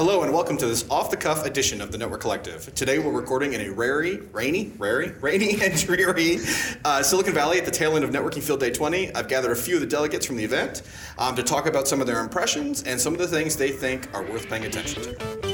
[0.00, 2.74] Hello and welcome to this off-the-cuff edition of the Network Collective.
[2.74, 6.38] Today we're recording in a rary, rainy, rary, rainy and dreary
[6.86, 9.14] uh, Silicon Valley at the tail end of Networking Field Day 20.
[9.14, 10.84] I've gathered a few of the delegates from the event
[11.18, 14.08] um, to talk about some of their impressions and some of the things they think
[14.14, 15.49] are worth paying attention to.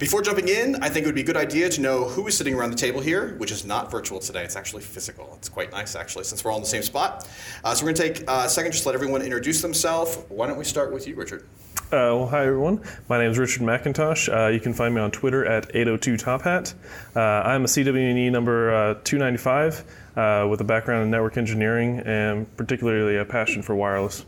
[0.00, 2.34] Before jumping in, I think it would be a good idea to know who is
[2.34, 4.42] sitting around the table here, which is not virtual today.
[4.42, 5.34] It's actually physical.
[5.36, 7.28] It's quite nice, actually, since we're all in the same spot.
[7.62, 10.16] Uh, so we're going to take a second just let everyone introduce themselves.
[10.30, 11.42] Why don't we start with you, Richard?
[11.76, 12.82] Uh, well, hi everyone.
[13.10, 14.34] My name is Richard McIntosh.
[14.34, 16.72] Uh, you can find me on Twitter at 802TopHat.
[17.14, 19.84] Uh, I'm a CWNE number uh, 295
[20.16, 24.24] uh, with a background in network engineering and particularly a passion for wireless.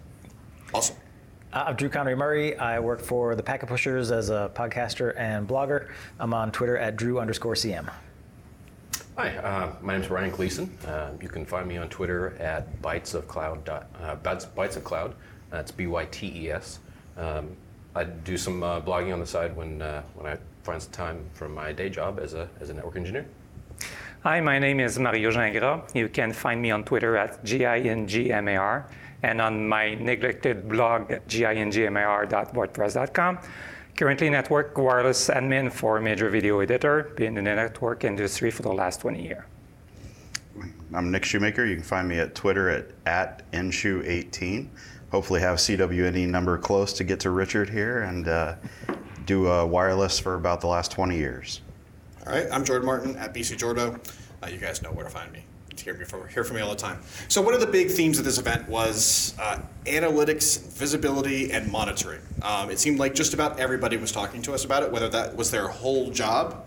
[0.74, 0.96] Awesome.
[1.52, 2.56] Uh, I'm Drew Conry-Murray.
[2.56, 5.90] I work for the Packet Pushers as a podcaster and blogger.
[6.18, 7.92] I'm on Twitter at Drew underscore CM.
[9.18, 10.78] Hi, uh, my name is Ryan Gleason.
[10.86, 13.68] Uh, you can find me on Twitter at Bytes of Cloud.
[13.68, 13.82] Uh,
[14.22, 15.14] Bytes, Bytes of Cloud.
[15.50, 16.78] That's B Y T E S.
[17.18, 17.54] Um,
[17.94, 21.26] I do some uh, blogging on the side when uh, when I find some time
[21.34, 23.26] from my day job as a as a network engineer.
[24.22, 25.94] Hi, my name is Mario Gingras.
[25.94, 28.86] You can find me on Twitter at G-I-N-G-M-A-R
[29.22, 33.38] and on my neglected blog at gingmar.wordpress.com.
[33.96, 38.62] Currently network wireless admin for a major video editor, been in the network industry for
[38.62, 39.44] the last 20 years.
[40.94, 41.64] I'm Nick Shoemaker.
[41.64, 44.68] You can find me at Twitter at, at nshoe18.
[45.10, 48.56] Hopefully have CWNE number close to get to Richard here and uh,
[49.26, 51.60] do uh, wireless for about the last 20 years.
[52.26, 53.98] All right, I'm Jordan Martin at BC Jordo.
[54.42, 55.44] Uh, you guys know where to find me
[55.80, 57.00] hear, me from, hear from me all the time.
[57.28, 62.20] So one of the big themes of this event was uh, analytics, visibility, and monitoring.
[62.42, 65.34] Um, it seemed like just about everybody was talking to us about it, whether that
[65.36, 66.64] was their whole job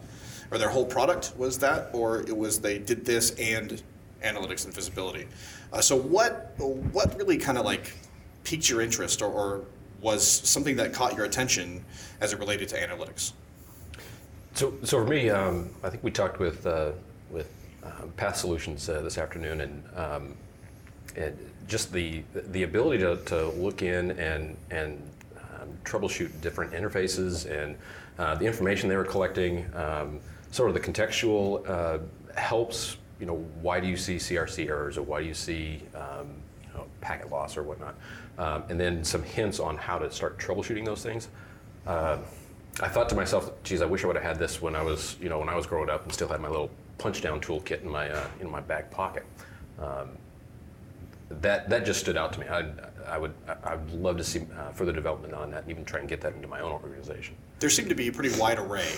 [0.51, 3.81] or their whole product was that, or it was they did this and
[4.23, 5.27] analytics and visibility.
[5.71, 7.93] Uh, so what what really kind of like
[8.43, 9.65] piqued your interest or, or
[10.01, 11.83] was something that caught your attention
[12.21, 13.33] as it related to analytics?
[14.53, 16.91] So, so for me, um, I think we talked with uh,
[17.29, 17.49] with
[17.85, 20.37] um, Path Solutions uh, this afternoon, and, um,
[21.15, 21.37] and
[21.67, 25.01] just the the ability to, to look in and and
[25.37, 27.77] um, troubleshoot different interfaces and
[28.17, 30.19] uh, the information they were collecting, um,
[30.51, 31.99] sort of the contextual uh,
[32.39, 32.97] helps.
[33.19, 36.73] You know, why do you see CRC errors, or why do you see um, you
[36.73, 37.95] know, packet loss or whatnot,
[38.37, 41.29] um, and then some hints on how to start troubleshooting those things.
[41.87, 42.17] Uh,
[42.81, 45.15] I thought to myself, geez, I wish I would have had this when I was,
[45.21, 47.81] you know, when I was growing up and still had my little punch down toolkit
[47.81, 49.25] in my uh, in my back pocket.
[49.79, 50.17] Um,
[51.29, 52.47] that that just stood out to me.
[52.47, 52.65] I,
[53.07, 53.33] I would
[53.63, 56.21] I would love to see uh, further development on that, and even try and get
[56.21, 57.35] that into my own organization.
[57.59, 58.91] There seemed to be a pretty wide array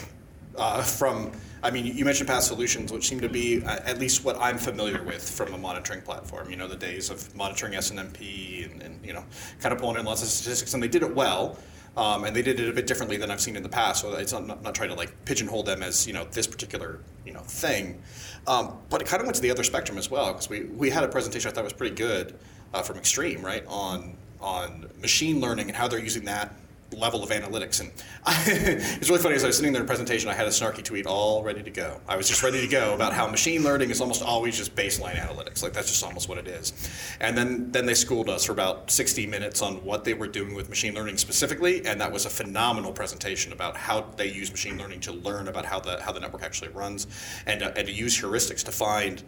[0.58, 1.31] uh, from.
[1.63, 4.58] I mean, you mentioned Path Solutions, which seem to be uh, at least what I'm
[4.58, 6.50] familiar with from a monitoring platform.
[6.50, 9.24] You know, the days of monitoring SNMP and, and you know,
[9.59, 11.58] kind of pulling in lots of statistics, and they did it well.
[11.97, 14.02] Um, and they did it a bit differently than I've seen in the past.
[14.02, 17.34] So it's not, not, trying to like pigeonhole them as you know this particular you
[17.34, 18.02] know thing,
[18.46, 20.91] um, but it kind of went to the other spectrum as well because we, we
[20.91, 22.38] had a presentation I thought was pretty good
[22.74, 26.53] uh, from Extreme right on on machine learning and how they're using that
[26.95, 27.79] level of analytics.
[27.79, 27.91] And
[28.47, 31.05] it's really funny as I was sitting there in presentation, I had a snarky tweet
[31.05, 31.99] all ready to go.
[32.07, 35.15] I was just ready to go about how machine learning is almost always just baseline
[35.15, 35.63] analytics.
[35.63, 36.73] Like that's just almost what it is.
[37.19, 40.53] And then then they schooled us for about 60 minutes on what they were doing
[40.53, 44.77] with machine learning specifically, and that was a phenomenal presentation about how they use machine
[44.77, 47.07] learning to learn about how the how the network actually runs,
[47.45, 49.23] and uh, and to use heuristics to find.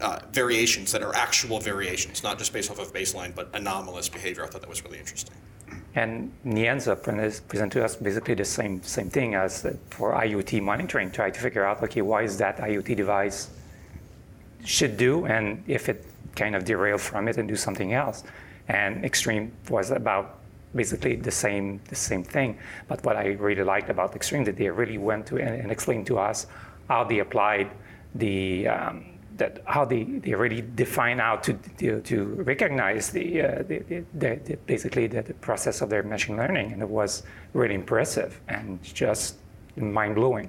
[0.00, 4.42] Uh, variations that are actual variations, not just based off of baseline, but anomalous behavior.
[4.42, 5.36] I thought that was really interesting.
[5.96, 7.00] And Nyansa
[7.46, 11.82] presented us basically the same same thing as for IoT monitoring, try to figure out
[11.84, 13.50] okay why is that IoT device
[14.64, 18.24] should do, and if it kind of derail from it and do something else.
[18.66, 20.38] And Extreme was about
[20.74, 22.58] basically the same the same thing.
[22.88, 26.06] But what I really liked about Extreme that they really went to and, and explained
[26.08, 26.48] to us
[26.88, 27.70] how they applied
[28.16, 33.62] the um, that how they, they already define how to, to, to recognize the, uh,
[33.62, 37.74] the, the, the, basically the, the, process of their machine learning, and it was really
[37.74, 39.36] impressive and just
[39.76, 40.48] mind blowing.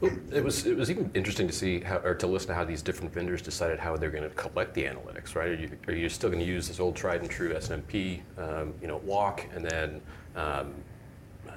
[0.00, 2.64] Well, it was it was even interesting to see how, or to listen to how
[2.64, 5.34] these different vendors decided how they're going to collect the analytics.
[5.34, 5.48] Right?
[5.48, 8.74] Are you, are you still going to use this old tried and true SNMP, um,
[8.80, 10.00] you know, walk, and then
[10.36, 10.72] um,
[11.48, 11.52] uh,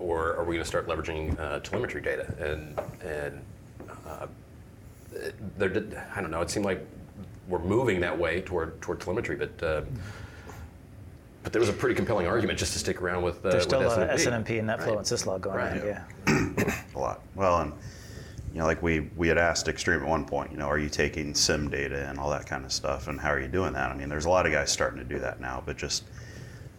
[0.00, 3.40] or are we going to start leveraging uh, telemetry data and and
[4.06, 4.26] uh,
[5.58, 6.40] there, I don't know.
[6.40, 6.86] It seemed like
[7.48, 9.82] we're moving that way toward toward telemetry, but uh,
[11.42, 13.44] but there was a pretty compelling argument just to stick around with.
[13.44, 14.44] Uh, There's still with SNMP.
[14.44, 14.96] SNMP and NetFlow right.
[14.98, 15.80] and syslog going right.
[15.80, 15.86] on.
[15.86, 17.22] Yeah, a lot.
[17.34, 17.72] Well, and
[18.52, 20.88] you know, like we we had asked Extreme at one point, you know, are you
[20.88, 23.90] taking SIEM data and all that kind of stuff, and how are you doing that?
[23.90, 26.04] I mean, there's a lot of guys starting to do that now, but just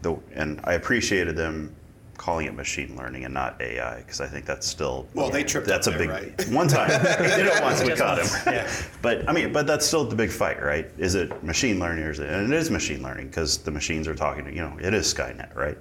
[0.01, 1.75] the and I appreciated them
[2.17, 5.67] calling it machine learning and not AI because I think that's still Well, they tripped
[5.67, 6.49] that's up a there, big right?
[6.49, 6.89] one time
[7.19, 8.53] they did it once we caught him.
[8.53, 8.71] yeah.
[9.01, 10.89] But I mean, but that's still the big fight, right?
[10.97, 12.29] Is it machine learning or is it?
[12.29, 15.11] And it is machine learning because the machines are talking to you know it is
[15.13, 15.77] Skynet, right?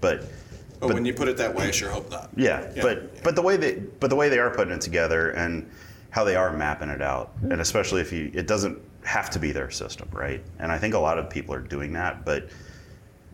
[0.00, 0.24] But
[0.80, 2.30] But, when you put it that way, I sure hope not.
[2.36, 2.82] yeah, Yeah.
[2.82, 5.68] but but the way they but the way they are putting it together and
[6.10, 9.50] how they are mapping it out, and especially if you, it doesn't have to be
[9.50, 10.42] their system, right?
[10.58, 12.50] And I think a lot of people are doing that, but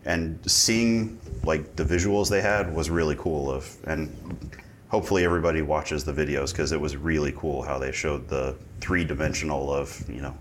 [0.05, 3.51] and seeing like the visuals they had was really cool.
[3.51, 4.15] Of and
[4.89, 9.03] hopefully everybody watches the videos because it was really cool how they showed the three
[9.03, 10.35] dimensional of you know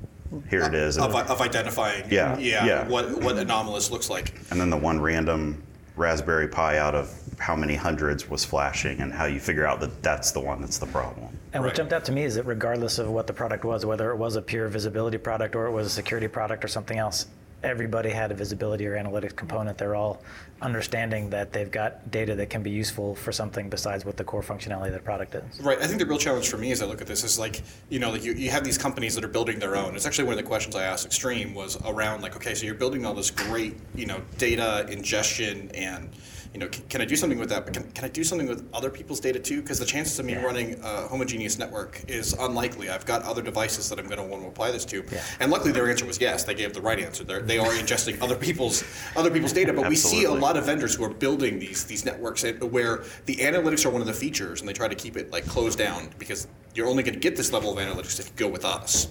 [0.50, 2.88] here it is, Of, of identifying, Yeah, yeah, yeah.
[2.88, 4.34] what what anomalous looks like.
[4.50, 5.62] and then the one random
[5.96, 10.02] Raspberry Pi out of how many hundreds was flashing, and how you figure out that
[10.02, 11.28] that's the one that's the problem.
[11.52, 14.11] And what jumped out to me is that regardless of what the product was, whether
[14.11, 17.26] it was a pure visibility product or it was a security product or something else,
[17.62, 19.78] everybody had a visibility or analytics component.
[19.78, 20.22] They're all
[20.62, 24.43] understanding that they've got data that can be useful for something besides what the core
[24.43, 25.60] functionality of the product is.
[25.60, 25.78] Right.
[25.81, 27.99] I think the real challenge for me as I look at this is like, you
[27.99, 29.94] know, like you, you have these companies that are building their own.
[29.94, 32.75] It's actually one of the questions I asked Extreme was around like, okay, so you're
[32.75, 36.11] building all this great, you know, data ingestion and,
[36.55, 37.65] you know, can, can I do something with that?
[37.65, 39.61] But can, can I do something with other people's data too?
[39.61, 40.43] Because the chances of me Yeah.
[40.43, 42.89] running a homogeneous network is unlikely.
[42.91, 45.05] I've got other devices that I'm going to want to apply this to.
[45.12, 45.23] Yeah.
[45.41, 46.45] And luckily their answer was yes.
[46.45, 47.25] They gave the right answer.
[47.25, 48.85] They're, they are ingesting other people's
[49.17, 49.73] other people's data.
[49.73, 53.37] But we see a lot of vendors who are building these these networks where the
[53.37, 56.09] analytics are one of the features, and they try to keep it like closed down
[56.19, 59.09] because you're only going to get this level of analytics if you go with us.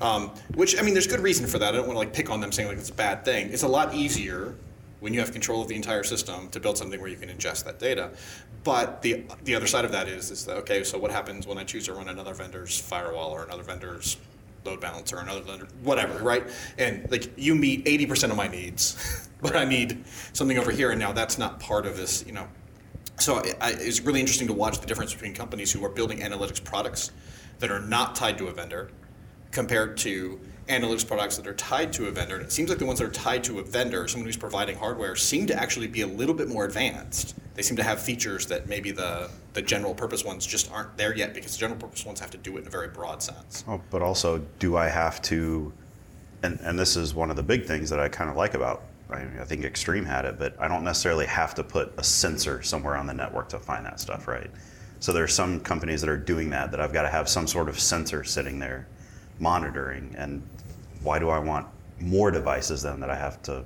[0.00, 1.74] Um, which I mean, there's good reason for that.
[1.74, 3.50] I don't want to like pick on them saying like it's a bad thing.
[3.50, 4.54] It's a lot easier
[5.06, 7.62] when you have control of the entire system to build something where you can ingest
[7.62, 8.10] that data.
[8.64, 11.58] But the the other side of that is is that okay, so what happens when
[11.58, 14.16] I choose to run another vendor's firewall or another vendor's
[14.64, 16.42] load balancer or another vendor, whatever, right?
[16.76, 20.98] And like you meet 80% of my needs, but I need something over here, and
[20.98, 22.48] now that's not part of this, you know.
[23.20, 26.62] So I, it's really interesting to watch the difference between companies who are building analytics
[26.62, 27.12] products
[27.60, 28.90] that are not tied to a vendor
[29.56, 30.38] compared to
[30.68, 32.36] analytics products that are tied to a vendor.
[32.36, 34.76] And it seems like the ones that are tied to a vendor, someone who's providing
[34.76, 37.34] hardware, seem to actually be a little bit more advanced.
[37.54, 41.16] They seem to have features that maybe the, the general purpose ones just aren't there
[41.16, 43.64] yet because the general purpose ones have to do it in a very broad sense.
[43.66, 45.72] Oh, but also, do I have to?
[46.42, 48.82] And and this is one of the big things that I kind of like about.
[49.08, 52.04] I, mean, I think Extreme had it, but I don't necessarily have to put a
[52.04, 54.50] sensor somewhere on the network to find that stuff, right?
[54.98, 56.72] So there are some companies that are doing that.
[56.72, 58.86] That I've got to have some sort of sensor sitting there,
[59.38, 60.14] monitoring.
[60.16, 60.42] And
[61.02, 61.66] why do I want
[62.00, 63.64] more devices then that I have to,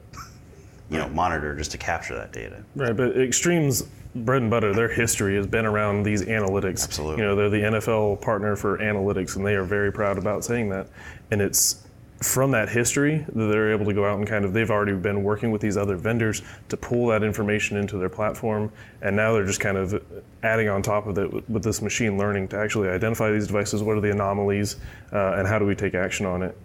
[0.91, 2.63] you know, monitor just to capture that data?
[2.75, 3.83] Right, but Extreme's
[4.15, 6.85] bread and butter, their history has been around these analytics.
[6.85, 7.23] Absolutely.
[7.23, 10.69] You know, they're the NFL partner for analytics, and they are very proud about saying
[10.71, 10.89] that.
[11.31, 11.87] And it's
[12.21, 15.23] from that history that they're able to go out and kind of, they've already been
[15.23, 18.71] working with these other vendors to pull that information into their platform.
[19.01, 20.03] And now they're just kind of
[20.43, 23.83] adding on top of it with, with this machine learning to actually identify these devices,
[23.83, 24.77] what are the anomalies,
[25.13, 26.57] uh, and how do we take action on it.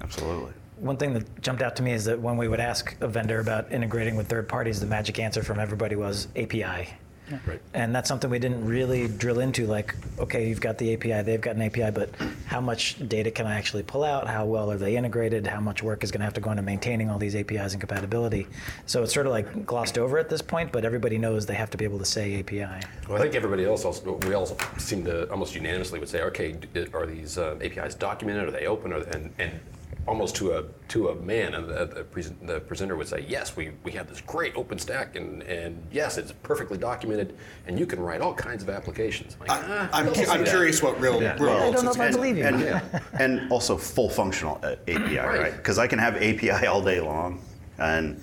[0.00, 0.52] Absolutely.
[0.78, 3.38] One thing that jumped out to me is that when we would ask a vendor
[3.38, 6.88] about integrating with third parties, the magic answer from everybody was API.
[7.46, 7.60] Right.
[7.74, 9.66] And that's something we didn't really drill into.
[9.66, 12.10] Like, okay, you've got the API, they've got an API, but
[12.46, 14.26] how much data can I actually pull out?
[14.26, 15.46] How well are they integrated?
[15.46, 17.80] How much work is going to have to go into maintaining all these APIs and
[17.80, 18.46] compatibility?
[18.86, 21.70] So it's sort of like glossed over at this point, but everybody knows they have
[21.70, 22.86] to be able to say API.
[23.08, 24.46] Well, I think everybody else also, we all
[24.78, 26.56] seem to almost unanimously would say, okay,
[26.92, 28.48] are these uh, APIs documented?
[28.48, 28.92] Are they open?
[28.92, 29.60] Are they, and, and
[30.06, 33.56] almost to a to a man, and the, the, present, the presenter would say, yes,
[33.56, 37.86] we, we have this great open stack, and, and yes, it's perfectly documented, and you
[37.86, 39.36] can write all kinds of applications.
[39.40, 41.34] Like, ah, I, I'm, don't cu- I'm curious what real, Yeah.
[41.34, 42.44] real I world don't know if I believe you.
[42.44, 42.82] and,
[43.18, 45.56] and also full functional API, right?
[45.56, 47.40] Because I can have API all day long,
[47.78, 48.22] and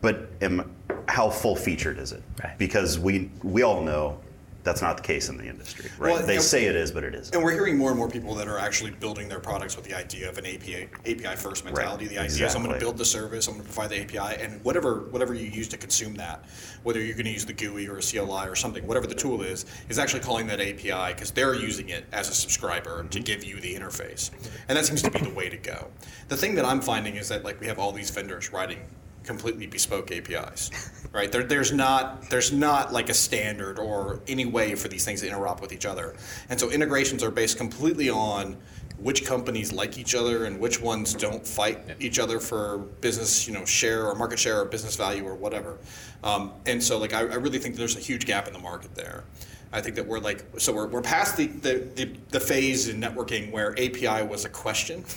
[0.00, 0.74] but am,
[1.08, 2.22] how full featured is it?
[2.44, 2.56] Right.
[2.58, 4.20] Because we we all know
[4.66, 6.12] that's not the case in the industry, right?
[6.12, 7.32] Well, they say it is, but it isn't.
[7.34, 9.94] And we're hearing more and more people that are actually building their products with the
[9.94, 12.08] idea of an API API first mentality.
[12.08, 14.42] The idea is I'm going to build the service, I'm going to provide the API,
[14.42, 16.44] and whatever whatever you use to consume that,
[16.82, 19.40] whether you're going to use the GUI or a CLI or something, whatever the tool
[19.40, 23.08] is, is actually calling that API because they're using it as a subscriber mm-hmm.
[23.08, 24.32] to give you the interface,
[24.68, 25.86] and that seems to be the way to go.
[26.26, 28.80] The thing that I'm finding is that like we have all these vendors writing
[29.26, 30.70] completely bespoke APIs,
[31.12, 31.30] right?
[31.30, 35.28] There, there's not there's not like a standard or any way for these things to
[35.28, 36.14] interop with each other,
[36.48, 38.56] and so integrations are based completely on
[38.98, 43.52] which companies like each other and which ones don't fight each other for business, you
[43.52, 45.78] know, share or market share or business value or whatever.
[46.24, 48.94] Um, and so, like, I, I really think there's a huge gap in the market
[48.94, 49.24] there.
[49.72, 53.00] I think that we're like, so we're, we're past the, the, the, the phase in
[53.00, 55.04] networking where API was a question.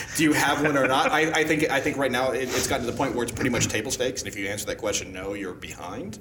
[0.16, 1.10] Do you have one or not?
[1.10, 3.32] I, I think I think right now it, it's gotten to the point where it's
[3.32, 6.18] pretty much table stakes, and if you answer that question no, you're behind.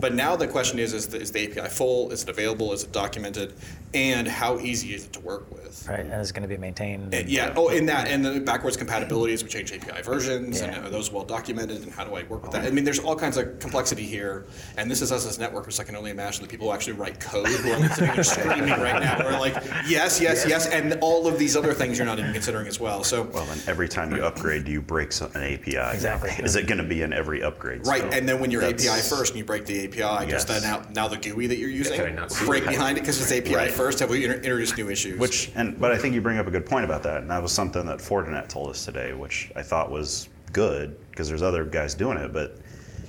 [0.00, 2.10] But now the question is: Is the, is the API full?
[2.10, 2.72] Is it available?
[2.72, 3.54] Is it documented?
[3.94, 5.86] And how easy is it to work with?
[5.88, 7.14] Right, and it's going to be maintained.
[7.14, 7.52] And yeah.
[7.56, 9.42] Oh, in that, and the backwards compatibilities.
[9.42, 10.66] We change API versions, Yeah.
[10.74, 11.82] and are those well documented?
[11.82, 12.64] And how do I work with that?
[12.64, 12.68] Oh.
[12.68, 14.46] I mean, there's all kinds of complexity here.
[14.76, 15.78] And this is us as networkers.
[15.78, 18.68] I can only imagine the people who actually write code who are listening and screaming
[18.70, 19.22] right now.
[19.22, 19.54] Who are like,
[19.86, 23.04] yes, yes, yes, and all of these other things you're not even considering as well.
[23.04, 23.22] So.
[23.22, 25.76] Well, and every time you upgrade, do you break some- an API?
[25.94, 26.30] Exactly.
[26.44, 27.86] Is it going to be in every upgrade?
[27.86, 30.44] Right, So and then when you're API first and you break the API, does Yes.
[30.44, 33.02] that now now the GUI that you're using Can I not see break behind it
[33.02, 33.70] because it's API Right.
[33.70, 34.00] first?
[34.00, 35.18] Have we inter- introduced new issues?
[35.18, 37.42] Which, and but I think you bring up a good point about that, and that
[37.42, 41.64] was something that Fortinet told us today, which I thought was good because there's other
[41.64, 42.58] guys doing it, but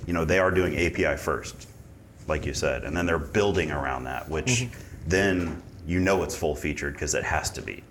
[0.06, 1.68] you know they are doing API first,
[2.28, 5.08] like you said, and then they're building around that, which mm-hmm.
[5.08, 7.82] then you know it's full featured because it has to be.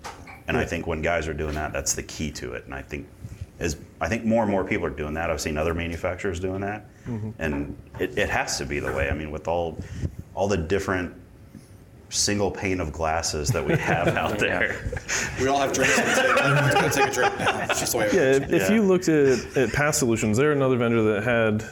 [0.48, 2.66] And I think when guys are doing that, that's the key to it.
[2.66, 3.08] And I think
[3.58, 5.30] as I think more and more people are doing that.
[5.30, 7.30] I've seen other manufacturers doing that, Mm-hmm.
[7.38, 9.08] and it, it has to be the way.
[9.08, 9.78] I mean, with all
[10.34, 11.14] all the different
[12.08, 14.76] single pane of glasses that we have out there.
[15.40, 15.98] we all have drinks.
[15.98, 17.58] Everyone's going to take a drink now.
[17.62, 18.44] It's just the way it Yeah, works.
[18.46, 18.74] if, if Yeah.
[18.74, 21.64] you looked at, at Path Solutions, they're another vendor that had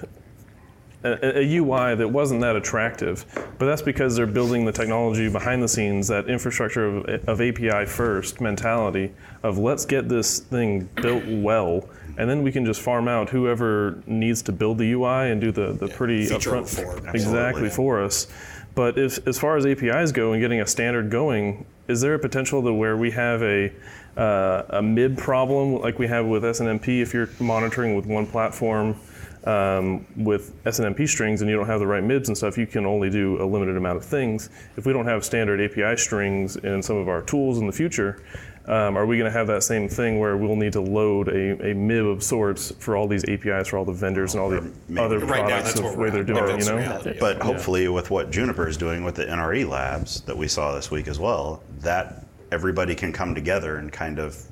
[1.05, 3.25] a, a UI that wasn't that attractive,
[3.59, 7.85] but that's because they're building the technology behind the scenes, that infrastructure of, of API
[7.87, 13.07] first mentality of let's get this thing built well, and then we can just farm
[13.07, 17.11] out whoever needs to build the UI and do the, the pretty feature upfront for
[17.11, 18.27] exactly for us.
[18.75, 22.19] But if, as far as APIs go and getting a standard going, is there a
[22.19, 23.73] potential to where we have a
[24.17, 28.97] uh, a MIB problem like we have with SNMP if you're monitoring with one platform
[29.45, 32.87] um, with SNMP strings and you don't have the right MIBs and stuff, you can
[32.87, 34.49] only do a limited amount of things.
[34.77, 38.23] If we don't have standard API strings in some of our tools in the future,
[38.67, 41.71] um, are we going to have that same thing where we'll need to load a,
[41.71, 44.73] a MIB of sorts for all these APIs for all the vendors and all the
[44.89, 45.05] maybe.
[45.05, 46.77] other Right now, products that's of the way they're doing If it, you know?
[46.79, 47.17] reality.
[47.21, 50.91] But hopefully, with what Juniper is doing with the NRE labs that we saw this
[50.91, 54.43] week as well, that everybody can come together and kind of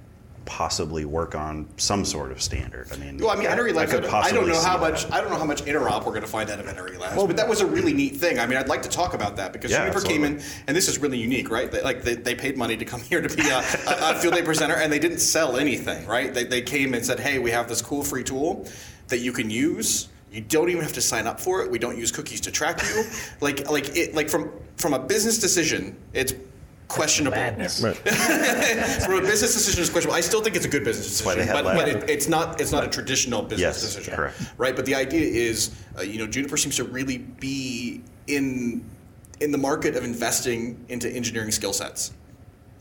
[0.45, 2.89] possibly work on some sort of standard.
[2.93, 3.93] I mean, Well, I mean, Labs.
[3.93, 5.05] could I, don't know how much.
[5.05, 5.13] that.
[5.13, 7.17] I don't know how much interop we're going to find out of NRE Labs.
[7.17, 8.39] but that was a really neat thing.
[8.39, 10.89] I mean, I'd like to talk about that because Yeah, Juniper came in, and this
[10.89, 11.71] is really unique, right?
[11.71, 13.63] They, like they, they paid money to come here to be a, a,
[14.11, 16.33] a field day presenter, and they didn't sell anything, right?
[16.33, 18.67] They, they came and said, "Hey, we have this cool free tool
[19.09, 21.71] that you can use." You don't even have to sign up for it.
[21.71, 23.05] We don't use cookies to track you.
[23.43, 26.33] like, like it, like from from a business decision, it's
[26.89, 27.37] questionable.
[27.37, 27.83] Madness.
[27.83, 27.97] Right.
[27.97, 30.17] From a business decision, it's questionable.
[30.17, 32.61] I still think it's a good business why they decision, but, but it, it's not
[32.61, 34.41] it's not a traditional business Yes, decision, correct.
[34.59, 34.77] right?
[34.77, 38.85] But the idea is, uh, you know, Juniper seems to really be in
[39.41, 42.13] in the market of investing into engineering skill sets.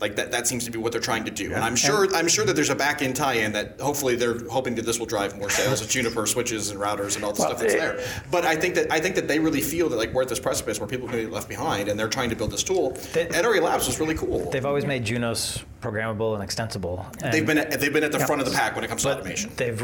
[0.02, 2.26] Like that, that seems to be what they're trying to do, and I'm sure I'm
[2.26, 5.38] sure that there's a back end tie-in that hopefully they're hoping that this will drive
[5.38, 8.00] more sales of Juniper switches and routers and all the Well, stuff that's it- there.
[8.28, 10.40] But I think that I think that they really feel that like we're at this
[10.40, 12.98] precipice where people can be left behind, and they're trying to build this tool.
[13.12, 14.50] They- NRE Labs was really cool.
[14.50, 17.06] They've always made Junos programmable and extensible.
[17.22, 18.26] And They've been at, they've been at the Yeah.
[18.26, 19.52] front of the pack when it comes to automation.
[19.56, 19.80] They've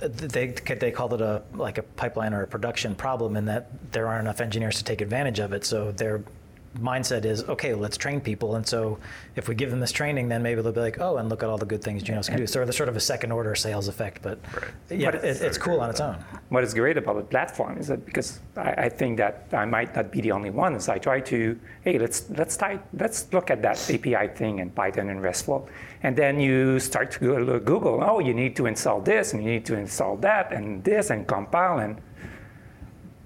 [0.00, 0.46] they
[0.78, 4.20] they called it a like a pipeline or a production problem in that there aren't
[4.22, 5.64] enough engineers to take advantage of it.
[5.64, 6.22] So their
[6.78, 8.56] mindset is okay, let's train people.
[8.56, 8.98] And so
[9.36, 11.48] if we give them this training, then maybe they'll be like, oh, and look at
[11.48, 12.46] all the good things Junos can do.
[12.46, 14.38] So there's sort of a second order sales effect, but
[14.90, 16.16] yeah, But it, it's cool on its own.
[16.48, 19.94] What is great about the platform is that because I, I think that I might
[19.94, 23.50] not be the only one, is I try to, hey, let's let's try, let's look
[23.50, 25.68] at that API thing in Python and RESTful,
[26.02, 28.02] and then you start to go to Google.
[28.02, 31.26] Oh, you need to install this, and you need to install that, and this, and
[31.26, 32.00] compile, and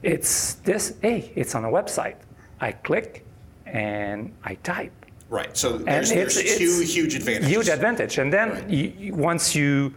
[0.02, 0.94] it's this.
[1.02, 2.16] Hey, it's on a website.
[2.60, 3.25] I click,
[3.76, 4.92] and I type.
[5.28, 5.56] Right.
[5.56, 7.48] So And there's, there's it's- two it's huge advantages.
[7.50, 8.18] Huge advantage.
[8.18, 8.68] And then Right.
[8.70, 9.92] you- once you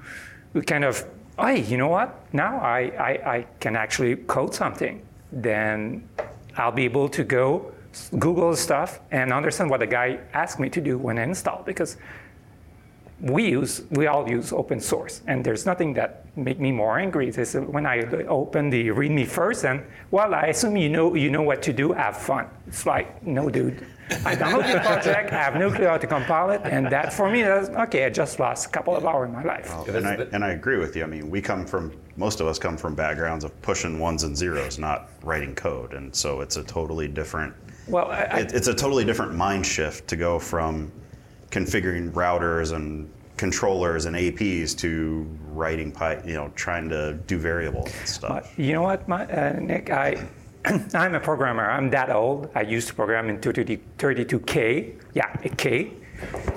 [0.66, 1.06] kind of,
[1.40, 2.10] hey, you know what?
[2.34, 5.02] Now I, I, I can actually code something.
[5.32, 6.04] Then
[6.58, 7.72] I'll be able to go
[8.18, 11.98] Google stuff and understand what the guy asked me to do when I install because
[13.22, 17.28] we use we all use open source and there's nothing that make me more angry
[17.28, 21.42] is when I open the readme first and well I assume you know you know
[21.42, 23.86] what to do have fun it's like no dude
[24.26, 27.30] I download the project I have no clue how to compile it and that for
[27.30, 30.14] me that's okay I just lost a couple of hours in my life And I,
[30.32, 31.04] and I agree with you.
[31.04, 34.36] I mean, we come from, most of us come from backgrounds of pushing ones and
[34.36, 35.94] zeros, not writing code.
[35.94, 37.54] And so it's a totally different,
[37.88, 40.92] well I, I, it, it's a totally different mind shift to go from
[41.52, 47.92] configuring routers and controllers and APs to writing, Py, you know, trying to do variables
[47.98, 48.54] and stuff.
[48.58, 49.90] You know what, my, uh, Nick?
[49.90, 50.28] I
[50.94, 51.70] I'm a programmer.
[51.70, 52.50] I'm that old.
[52.54, 55.02] I used to program in 32K.
[55.14, 55.94] Yeah, a K.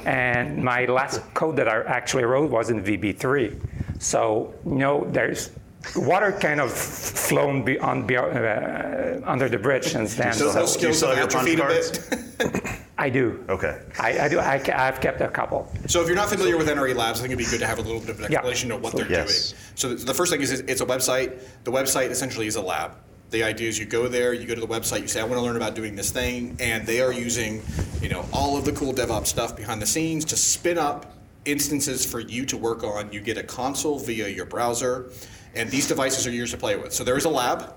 [0.04, 3.60] And my last code that I actually wrote was in VB3.
[4.00, 5.52] So, you know, there's
[5.96, 10.28] water kind of flown be on, be, uh, under the bridge since then.
[10.28, 12.78] Those, So- those skills still have have your atrophied a bit.
[12.98, 13.44] I do.
[13.48, 13.80] Okay.
[13.98, 14.38] I, I do.
[14.38, 15.70] I, I've kept a couple.
[15.88, 17.78] So if you're not familiar with NRE Labs, I think it'd be good to have
[17.78, 18.38] a little bit of an Yeah.
[18.38, 19.50] explanation of what they're Yes.
[19.52, 19.60] doing.
[19.74, 21.38] So the the first thing is it's it's a website.
[21.64, 22.92] The website essentially is a lab.
[23.30, 25.36] The idea is you go there, you go to the website, you say, I want
[25.38, 27.62] to learn about doing this thing, and they are using,
[28.02, 31.14] you know, all of the cool DevOps stuff behind the scenes to spin up
[31.46, 33.10] instances for you to work on.
[33.10, 35.10] You get a console via your browser,
[35.54, 36.92] and these devices are yours to play with.
[36.92, 37.74] So there is a lab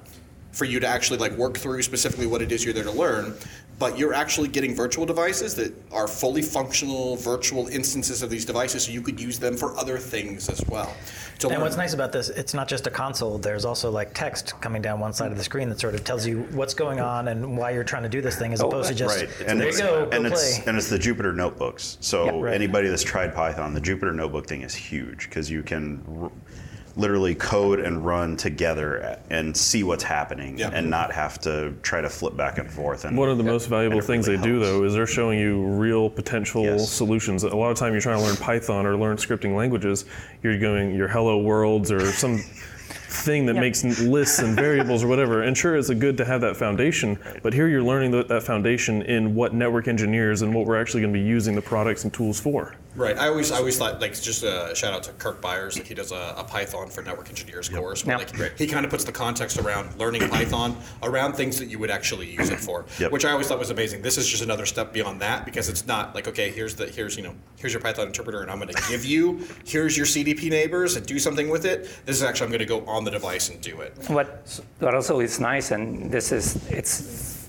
[0.51, 3.33] for you to actually like work through specifically what it is you're there to learn
[3.77, 8.85] but you're actually getting virtual devices that are fully functional virtual instances of these devices
[8.85, 10.95] so you could use them for other things as well
[11.39, 11.61] to And learn.
[11.63, 13.37] what's nice about this, it's not just a console.
[13.37, 16.25] There's also like text coming down one side of the screen that sort of tells
[16.25, 18.87] you what's going on and why you're trying to do this thing, as Oh, opposed
[18.87, 20.31] to just Right, there and you it's, go, go and play.
[20.31, 21.97] it's and it's the Jupyter notebooks.
[21.99, 22.53] So Yeah, right.
[22.53, 26.31] anybody that's tried Python, the Jupyter notebook thing is huge because you can r-
[26.97, 30.69] literally code and run together and see what's happening Yeah.
[30.73, 33.03] and not have to try to flip back and forth.
[33.05, 35.39] And One of the most valuable and things really they do, though, is they're showing
[35.39, 36.89] you real potential Yes.
[36.89, 37.43] solutions.
[37.43, 40.05] A lot of time, you're trying to learn Python or learn scripting languages.
[40.41, 42.37] You're going your hello worlds or some
[43.07, 45.41] thing that makes lists and variables or whatever.
[45.43, 48.43] And sure, it's a good to have that foundation, but here you're learning that, that
[48.43, 52.03] foundation in what network engineers and what we're actually going to be using the products
[52.03, 52.75] and tools for.
[52.95, 53.17] Right.
[53.17, 55.77] I always i always thought like just a shout out to kirk byers.
[55.77, 58.05] Like he does a, a python for network engineers course.
[58.05, 58.39] Where Yep.
[58.39, 61.91] like he kind of puts the context around learning python around things that you would
[61.91, 63.11] actually use it for Yep.
[63.11, 64.01] which i always thought was amazing.
[64.01, 67.17] This is just another step beyond that because it's not like okay here's the here's
[67.17, 70.49] you know here's your python interpreter and i'm going to give you here's your cdp
[70.49, 71.83] neighbors and do something with it.
[72.05, 73.93] This is actually i'm going to go on the device and do it.
[74.07, 77.44] What, what also is nice, and this is, it's,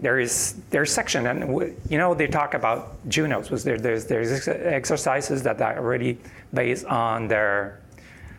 [0.00, 1.40] there is, there's section, and
[1.88, 6.18] you know, they talk about Junos, was there, there's, there's ex- exercises that are really
[6.54, 7.80] based on their,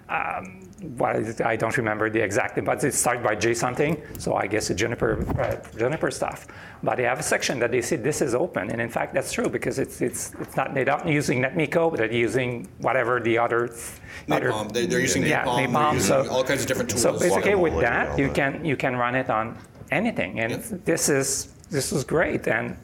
[0.08, 0.62] um,
[0.98, 1.46] what is it?
[1.46, 4.80] I don't remember the exact, but it starts by J something, so I guess it's
[4.80, 6.48] Juniper, uh, Juniper stuff.
[6.82, 9.34] But they have a section that they say this is open, and in fact, that's
[9.34, 13.38] true because it's it's it's not they're not using NetMiko, but they're using whatever the
[13.38, 13.65] other.
[14.32, 14.72] other- Napalm.
[14.72, 17.02] They- they're using yeah, Napalm, they're using so- all kinds of different tools.
[17.02, 17.24] So tools.
[17.24, 19.58] basically, with Guacamole, that, all you can you can run it on
[19.91, 20.78] anything, and Yeah.
[20.86, 22.75] this is this is great, and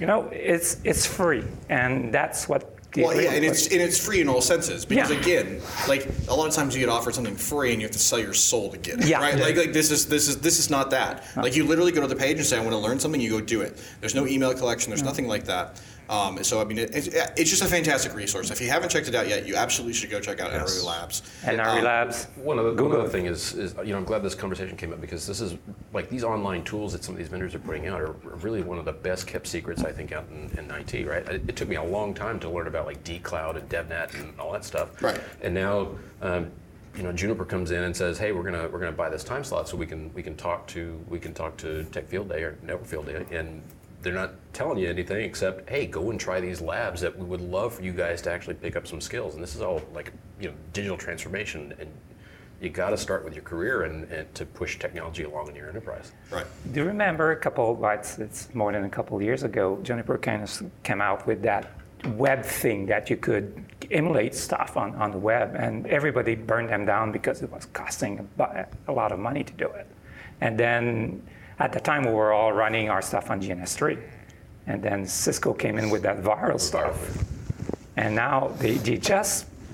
[0.00, 2.70] you know it's it's free, and that's what.
[2.92, 5.20] the Well, yeah, and it's and it's free in all senses because Yeah.
[5.20, 8.04] again, like a lot of times you get offered something free and you have to
[8.10, 9.06] sell your soul to get it.
[9.06, 9.20] Yeah.
[9.20, 9.36] Right?
[9.36, 11.24] Like like this is this is this is not that.
[11.36, 13.30] Like you literally go to the page and say I want to learn something, you
[13.30, 13.72] go do it.
[14.00, 14.90] There's no email collection.
[14.90, 15.06] There's hmm.
[15.06, 15.80] nothing like that.
[16.08, 18.50] Um, so I mean, it, it's, it's just a fantastic resource.
[18.50, 20.78] If you haven't checked it out yet, you absolutely should go check out Yes.
[20.80, 21.22] NRE Labs.
[21.46, 22.26] and our Um, labs.
[22.36, 23.00] One other, one Google.
[23.00, 25.54] other thing is, is, you know, I'm glad this conversation came up because this is
[25.92, 28.12] like these online tools that some of these vendors are putting out are
[28.42, 31.06] really one of the best kept secrets I think out in, in IT.
[31.06, 31.26] Right?
[31.28, 34.38] It, it took me a long time to learn about like dcloud and DevNet and
[34.38, 35.02] all that stuff.
[35.02, 35.20] Right.
[35.42, 35.88] And now,
[36.20, 36.50] um,
[36.96, 39.42] you know, Juniper comes in and says, "Hey, we're gonna we're gonna buy this time
[39.42, 42.42] slot so we can we can talk to we can talk to Tech Field Day
[42.42, 43.62] or Network Field Day and."
[44.04, 47.40] They're not telling you anything except, hey, go and try these labs that we would
[47.40, 49.34] love for you guys to actually pick up some skills.
[49.34, 51.90] And this is all like, you know, digital transformation and
[52.60, 55.68] you got to start with your career and, and to push technology along in your
[55.68, 56.12] enterprise.
[56.30, 56.46] Right.
[56.72, 57.74] Do you remember a couple?
[57.74, 59.78] Well, it's, it's more than a couple of years ago.
[59.82, 61.72] Juniper kind of came out with that
[62.06, 66.86] web thing that you could emulate stuff on, on the web, and everybody burned them
[66.86, 69.86] down because it was costing a, a lot of money to do it.
[70.40, 71.22] And then
[71.58, 74.00] at the time, we were all running our stuff on GNS3,
[74.66, 77.24] and then Cisco came in with that VIRL stuff.
[77.96, 78.96] And now they, they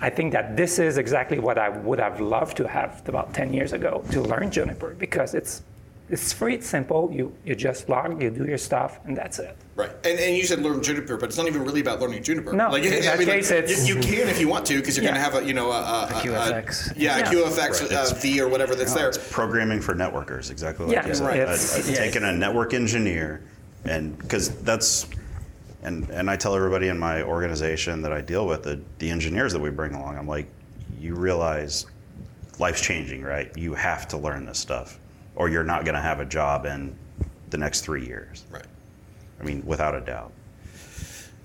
[0.03, 3.53] I think that this is exactly what I would have loved to have about 10
[3.53, 5.63] years ago to learn Juniper because it's,
[6.11, 7.11] it's free, it's simple.
[7.13, 9.57] You, you just log, you do your stuff, and that's it.
[9.77, 12.53] Right, and, and you said learn Juniper, but it's not even really about learning Juniper.
[12.53, 14.97] No, like, in that like, case, it's- you, you can if you want to, because
[14.97, 15.13] you're Yeah.
[15.13, 16.97] going to have a you know a, a, a- QFX.
[16.97, 17.31] a- yeah, Yeah.
[17.31, 19.09] a QFX uh, V or whatever that's there.
[19.09, 21.27] It's programming for networkers, exactly like Yeah, you said.
[21.27, 21.41] right.
[21.41, 21.97] Uh, It's- yeah.
[21.97, 23.43] taking a network engineer,
[23.85, 25.07] and because that's,
[25.83, 29.53] and and I tell everybody in my organization that I deal with, the the engineers
[29.53, 30.47] that we bring along, I'm like,
[30.99, 31.87] you realize
[32.59, 33.57] life's changing, right?
[33.57, 34.99] You have to learn this stuff,
[35.37, 36.95] or you're not going to have a job in
[37.51, 38.45] the next three years.
[38.51, 38.67] Right.
[39.41, 40.33] I mean, without a doubt.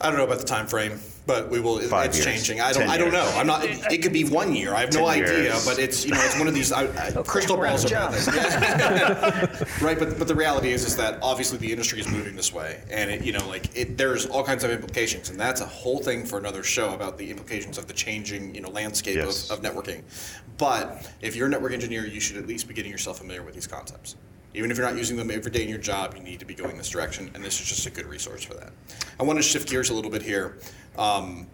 [0.01, 1.79] I don't know about the time frame, but we will.
[1.79, 2.25] Five it's years.
[2.25, 2.61] changing.
[2.61, 2.81] I don't.
[2.83, 3.29] Ten I don't know.
[3.35, 3.63] I'm not.
[3.65, 4.73] It, it could be one year.
[4.73, 5.43] I have no idea.
[5.43, 5.65] years.
[5.65, 8.27] But it's you know it's one of these I, I, crystal we're balls are jobs.
[8.35, 9.63] Yeah.
[9.81, 9.97] right.
[9.97, 13.09] But but the reality is is that obviously the industry is moving this way, and
[13.09, 16.25] it, you know like it, there's all kinds of implications, and that's a whole thing
[16.25, 19.49] for another show about the implications of the changing you know landscape Yes.
[19.49, 20.03] of, of networking.
[20.57, 23.55] But if you're a network engineer, you should at least be getting yourself familiar with
[23.55, 24.15] these concepts.
[24.53, 26.53] Even if you're not using them every day in your job, you need to be
[26.53, 28.71] going this direction, and this is just a good resource for that.
[29.19, 30.57] I want to shift gears a little bit here.
[30.97, 31.47] Um,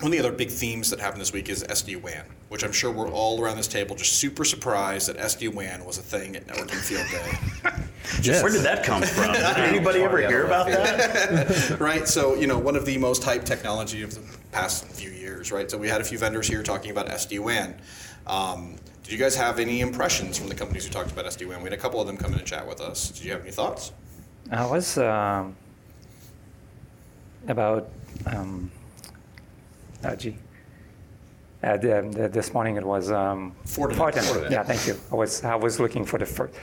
[0.00, 2.92] one of the other big themes that happened this week is SD-WAN, which I'm sure
[2.92, 6.76] we're all around this table just super surprised that SD-WAN was a thing at Networking
[6.76, 7.82] Field Day.
[8.22, 8.42] Yes.
[8.42, 9.32] Where did that come from?
[9.32, 11.78] Did anybody ever hear about that?
[11.80, 12.08] right?
[12.08, 15.70] So, you know, one of the most hyped technology of the past few years, right?
[15.70, 17.74] So we had a few vendors here talking about SD-WAN.
[18.26, 21.58] Um, did you guys have any impressions from the companies who talked about SD-WAN?
[21.58, 23.10] We had a couple of them come in and chat with us.
[23.10, 23.92] Did you have any thoughts?
[24.50, 25.54] I was um,
[27.46, 27.90] about
[28.26, 28.70] um.
[31.60, 34.12] Uh, the, the, this morning it was um, Fortinet.
[34.12, 34.50] Fortinet.
[34.50, 34.94] Yeah, thank you.
[35.10, 36.54] I was I was looking for the first.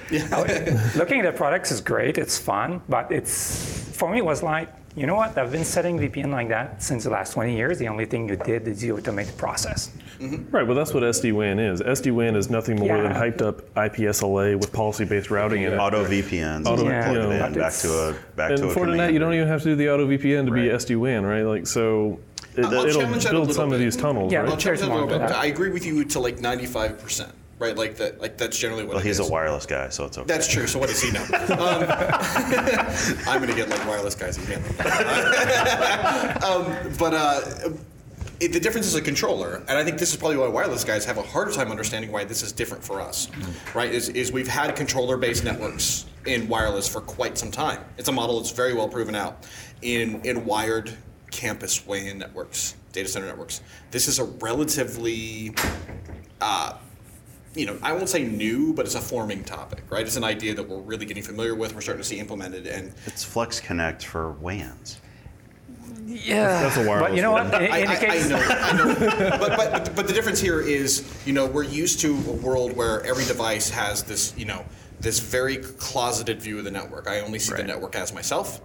[0.96, 2.18] looking at the products is great.
[2.18, 5.38] It's fun, but it's for me it was like you know what?
[5.38, 7.78] I've been setting VPN like that since the last 20 years.
[7.78, 9.92] The only thing you did is you automate the process.
[10.22, 11.82] Right, but that's what SD-WAN is.
[11.82, 15.78] SD-WAN is nothing more than hyped up IPSLA with policy-based routing in it.
[15.78, 16.66] Auto VPNs.
[16.66, 17.30] Auto- Yeah, plug you know,
[17.60, 19.14] back to a back And to a for the net, command.
[19.14, 21.42] you don't even have to do the auto VPN to be SD-WAN, right?
[21.44, 22.18] Like so,
[22.58, 24.50] it, I'll it'll challenge that a build little some of these tunnels, Yeah, right?
[24.50, 25.22] I'll challenge that a little bit.
[25.22, 27.76] I agree with you to like 95%, right?
[27.76, 28.22] Like that.
[28.22, 29.28] Like that's generally what Well, it he's is.
[29.28, 30.28] a wireless guy, so it's okay.
[30.28, 30.68] That's true.
[30.68, 31.26] So what does he know?
[31.56, 31.86] Um,
[33.28, 34.62] I'm going to get like wireless guys again.
[36.44, 37.70] um, but uh,
[38.40, 41.06] it, the difference is a controller, and I think this is probably why wireless guys
[41.06, 43.30] have a harder time understanding why this is different for us,
[43.74, 43.92] right?
[43.92, 47.84] Is, is we've had controller-based networks in wireless for quite some time.
[47.98, 49.46] It's a model that's very well proven out
[49.82, 50.92] in in wired
[51.32, 53.62] campus WAN networks, data center networks.
[53.92, 55.54] This is a relatively
[56.42, 56.78] uh,
[57.56, 60.06] you know, I won't say new, but it's a forming topic, right?
[60.06, 61.74] It's an idea that we're really getting familiar with.
[61.74, 65.00] We're starting to see implemented, and It's Flex Connect for WANs.
[66.06, 67.50] Yeah, That's a But you know one.
[67.50, 67.64] what?
[67.64, 69.38] In, I, in the I, case, I know, I know.
[69.40, 73.04] But, but but the difference here is, you know, we're used to a world where
[73.04, 74.66] every device has this, you know,
[75.00, 77.08] this very closeted view of the network.
[77.08, 78.62] I only see the network as myself.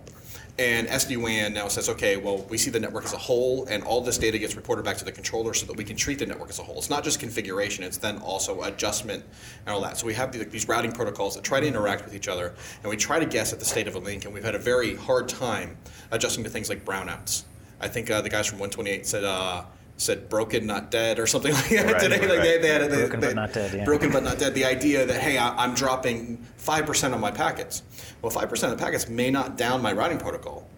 [0.61, 4.03] And SD-WAN now says, okay, well, we see the network as a whole, and all
[4.03, 6.51] this data gets reported back to the controller so that we can treat the network
[6.51, 6.77] as a whole.
[6.77, 9.25] It's not just configuration; it's then also adjustment
[9.64, 9.96] and all that.
[9.96, 12.99] So we have these routing protocols that try to interact with each other, and we
[12.99, 14.27] try to guess at the state of a link.
[14.27, 15.79] And we've had a very hard time
[16.11, 17.44] adjusting to things like brownouts.
[17.81, 19.64] I think uh, the guys from 128 said uh,
[20.00, 22.18] said broken, not dead, or something like that Right, today.
[22.20, 22.62] right, like they, right.
[22.62, 23.84] they had a, they, Broken but not dead, yeah.
[23.84, 24.54] Broken but not dead.
[24.54, 27.82] The idea that hey, I, I'm dropping five percent on my packets.
[28.22, 30.69] Well, five percent of the packets may not down my routing protocol.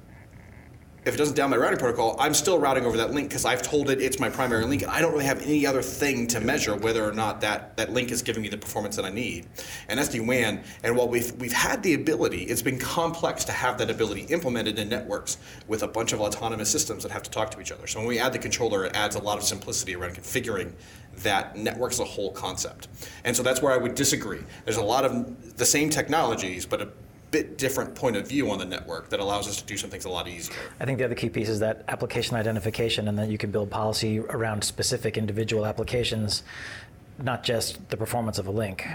[1.05, 3.61] If it doesn't down my routing protocol, I'm still routing over that link because I've
[3.61, 6.39] told it it's my primary link, and I don't really have any other thing to
[6.39, 9.47] measure whether or not that, that link is giving me the performance that I need.
[9.89, 13.91] And SD-WAN, and while we've we've had the ability, it's been complex to have that
[13.91, 17.61] ability implemented in networks with a bunch of autonomous systems that have to talk to
[17.61, 17.89] each other.
[17.89, 20.71] So when we add the controller, it adds a lot of simplicity around configuring
[21.19, 22.87] that network as a whole concept.
[23.25, 24.43] And so that's where I would disagree.
[24.65, 26.89] There's a lot of the same technologies, but a
[27.33, 30.05] bit different point of view on the network that allows us to do some things
[30.05, 30.55] a lot easier.
[30.79, 33.71] I think the other key piece is that application identification, and then you can build
[33.71, 36.43] policy around specific individual applications,
[37.19, 38.87] not just the performance of a link.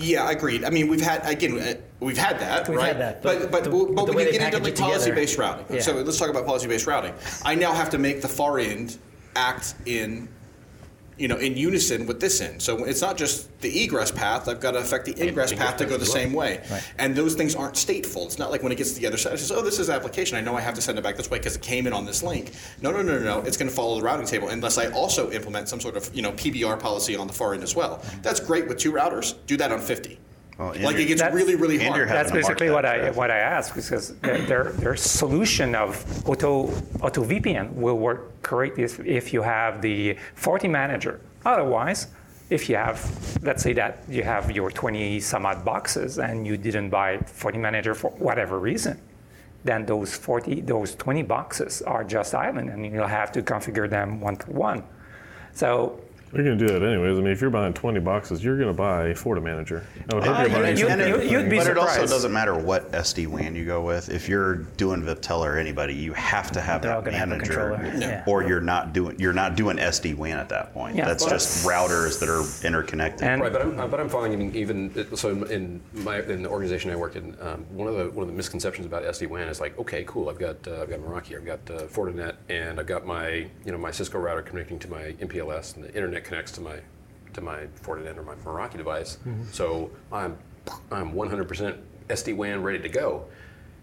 [0.00, 0.64] Yeah, agreed.
[0.64, 2.88] I mean, we've had again, uh, we've had that, We've right?
[2.88, 5.66] had that, but but but, the- but the when you get into like policy-based routing,
[5.70, 5.80] Yeah.
[5.80, 7.14] so let's talk about policy-based routing.
[7.44, 8.98] I now have to make the far end
[9.36, 10.28] act in,
[11.18, 12.60] you know, in unison with this end.
[12.60, 15.76] So it's not just the egress path; I've got to affect the ingress ingress path
[15.78, 16.62] to go the same way.
[16.70, 16.82] Right.
[16.98, 18.26] And those things aren't stateful.
[18.26, 19.90] It's not like when it gets to the other side, it says, "Oh, this is
[19.90, 20.36] application.
[20.36, 22.04] I know I have to send it back this way because it came in on
[22.04, 23.40] this link." No, no, no, no, no.
[23.42, 26.22] It's going to follow the routing table unless I also implement some sort of you
[26.22, 28.02] know PBR policy on the far end as well.
[28.22, 29.34] That's great with two routers.
[29.46, 30.18] Do that on fifty.
[30.58, 32.08] Well, and like it gets That's- really, really hard.
[32.08, 33.16] That's having to basically that what I traffic.
[33.16, 38.78] what I asked because their their, their solution of auto auto VPN will work great
[38.78, 41.18] if, if you have the FortiManager.
[41.44, 42.08] Otherwise,
[42.50, 42.98] if you have
[43.42, 47.96] let's say that you have your 20 some odd boxes and you didn't buy FortiManager
[47.96, 49.00] for whatever reason,
[49.64, 54.20] then those 40 those 20 boxes are just island and you'll have to configure them
[54.20, 54.84] one to one.
[55.52, 56.00] So
[56.34, 57.16] You're going to do that anyways.
[57.16, 59.82] I mean, if you're buying 20 boxes, you're going to buy a FortiManager.
[60.10, 61.20] I would hope Uh, you're buying you- and something.
[61.26, 62.12] it- you'd be but it also surprised.
[62.12, 64.08] doesn't matter what SD WAN you go with.
[64.10, 67.28] If you're doing Viptela or anybody, you have to have They're all that gonna have
[67.28, 67.92] a manager, controller.
[67.98, 68.24] Yeah.
[68.26, 70.96] or you're not doing you're not doing SD WAN at that point.
[70.96, 73.28] Yeah, That's well, just routers that are interconnected.
[73.28, 76.48] And- Right, but I'm, but I'm following even, even so in, in my in the
[76.48, 79.48] organization I work in, um, one of the one of the misconceptions about SD WAN
[79.48, 82.80] is like, okay, cool, I've got uh, I've got Meraki, I've got uh, Fortinet, and
[82.80, 86.23] I've got my you know my Cisco router connecting to my MPLS, and the internet
[86.24, 86.78] connects to my
[87.34, 89.18] to my Fortinet or my Meraki device.
[89.52, 90.36] So I'm
[90.90, 93.26] I'm 100% SD WAN ready to go.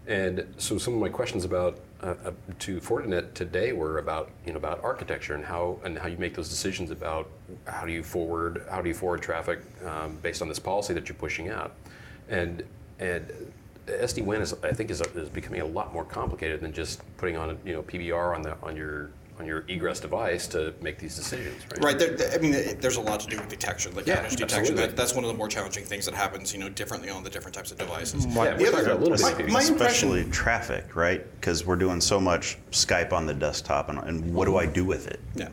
[0.06, 4.52] And so some of my questions about uh, uh, to Fortinet today were about you
[4.52, 7.28] know about architecture and how and how you make those decisions about
[7.66, 11.08] how do you forward how do you forward traffic um, based on this policy that
[11.08, 11.74] you're pushing out.
[12.28, 12.64] and
[12.98, 13.32] and
[13.86, 17.36] SD WAN is I think is, is becoming a lot more complicated than just putting
[17.36, 19.10] on you know PBR on the on your
[19.42, 21.84] on your egress device to make these decisions, right?
[21.84, 21.98] Right.
[21.98, 24.76] There, there- I mean, there's a lot to do with detection, like Yeah, outage detection.
[24.76, 27.30] That, that's one of the more challenging things that happens, you know, differently on the
[27.30, 28.24] different types of devices.
[28.26, 31.24] Yeah, The other- a little bit my, about my impression, Especially traffic, right?
[31.40, 34.84] Because we're doing so much Skype on the desktop, and, and what do I do
[34.84, 35.20] with it?
[35.34, 35.48] yeah.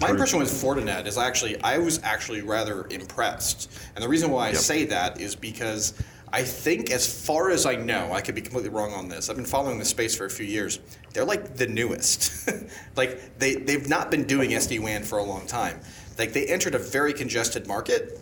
[0.00, 4.46] My impression with Fortinet is actually I was actually rather impressed, and the reason why
[4.46, 4.56] I Yep.
[4.58, 5.94] say that is because
[6.34, 9.30] I think, as far as I know, I could be completely wrong on this.
[9.30, 10.80] I've been following this space for a few years.
[11.12, 12.50] They're like the newest.
[12.96, 15.78] like they they've not been doing SD WAN for a long time.
[16.18, 18.18] Like they entered a very congested market.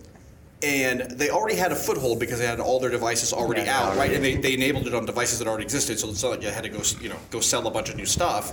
[0.63, 3.97] And they already had a foothold because they had all their devices already Yeah, out,
[3.97, 4.13] right?
[4.13, 6.51] And they, they enabled it on devices that already existed, so it's not like you
[6.51, 8.53] had to go, you know, go sell a bunch of new stuff.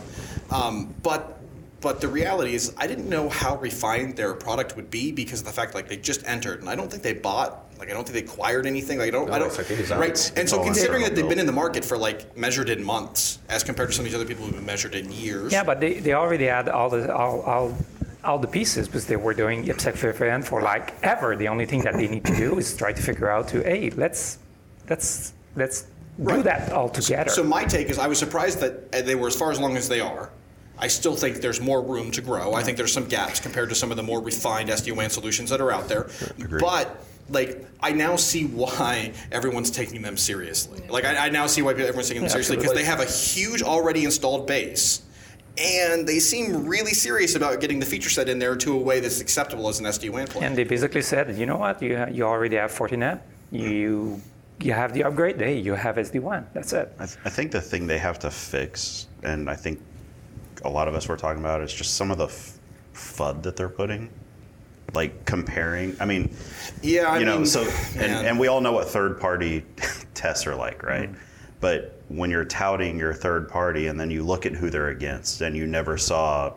[0.52, 1.39] Um, but
[1.82, 5.46] but the reality is, I didn't know how refined their product would be because of
[5.46, 8.08] the fact like they just entered, and I don't think they bought, like I don't
[8.08, 8.98] think they acquired anything.
[9.00, 10.00] Like I don't, No, I don't, it's like it is out.
[10.00, 10.32] right?
[10.36, 13.64] And so considering that they've been in the market for like measured in months, as
[13.64, 15.52] compared to some of these other people who've been measured in years.
[15.54, 17.78] Yeah, but they, they already had all the all, all
[18.26, 21.38] all the pieces because they were doing IPsec VPN for like ever.
[21.38, 23.92] The only thing that they need to do is try to figure out to hey
[23.92, 24.40] let's
[24.90, 26.44] let's let's do Right.
[26.44, 27.30] that all together.
[27.30, 29.78] So my take is, I was surprised that uh, they were as far as long
[29.78, 30.30] as they are.
[30.80, 32.54] I still think there's more room to grow.
[32.54, 35.60] I think there's some gaps compared to some of the more refined SD-WAN solutions that
[35.62, 36.08] are out there.
[36.40, 36.62] Agreed.
[36.62, 40.82] But like, I now see why everyone's taking them seriously.
[40.90, 43.06] Like, I, I now see why everyone's taking them Yeah, seriously because they have a
[43.06, 45.04] huge already installed base.
[45.58, 49.02] And they seem really serious about getting the feature set in there to a way
[49.02, 50.46] that's acceptable as an SD-WAN play.
[50.46, 53.20] and they basically said, you know what, you you already have Fortinet,
[53.52, 54.22] you
[54.62, 56.48] you have the upgrade, hey, you have SD-WAN.
[56.54, 56.94] That's it.
[56.98, 59.82] I, th- I think the thing they have to fix, and I think
[60.64, 62.58] a lot of us were talking about, is just some of the f-
[62.94, 64.10] FUD that they're putting.
[64.96, 66.36] Like comparing, I mean,
[66.82, 67.62] yeah, I you know, mean, so
[67.96, 69.64] and, and we all know what third party
[70.16, 71.12] tests are like, right?
[71.12, 71.22] Mm-hmm.
[71.60, 75.42] But when you're touting your third party and then you look at who they're against,
[75.42, 76.54] and you never saw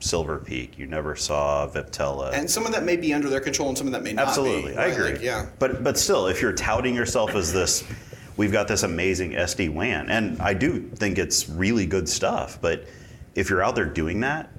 [0.00, 2.34] Silver Peak, you never saw Viptela.
[2.34, 4.28] and some of that may be under their control, and some of that may not
[4.28, 4.76] Absolutely, be.
[4.76, 4.92] I right?
[4.92, 5.12] agree.
[5.12, 5.46] Like, yeah.
[5.58, 7.84] But but still, if you're touting yourself as this,
[8.36, 12.58] we've got this amazing SD WAN, and I do think it's really good stuff.
[12.60, 12.84] But
[13.34, 14.50] if you're out there doing that,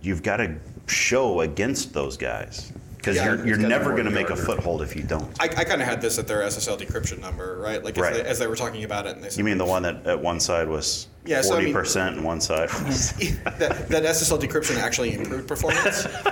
[0.00, 4.30] you've got to show against those guys because Yeah, you're you're never going to make
[4.30, 5.30] a foothold if you don't.
[5.40, 7.82] I, I kind of had this at their SSL decryption number, right?
[7.82, 8.14] Like as, Right.
[8.14, 10.06] They, as they were talking about it, and they said, You mean the one that
[10.06, 12.68] at one side was Yeah, so I forty mean- percent and one side
[13.58, 16.04] that, that SSL decryption actually improved performance.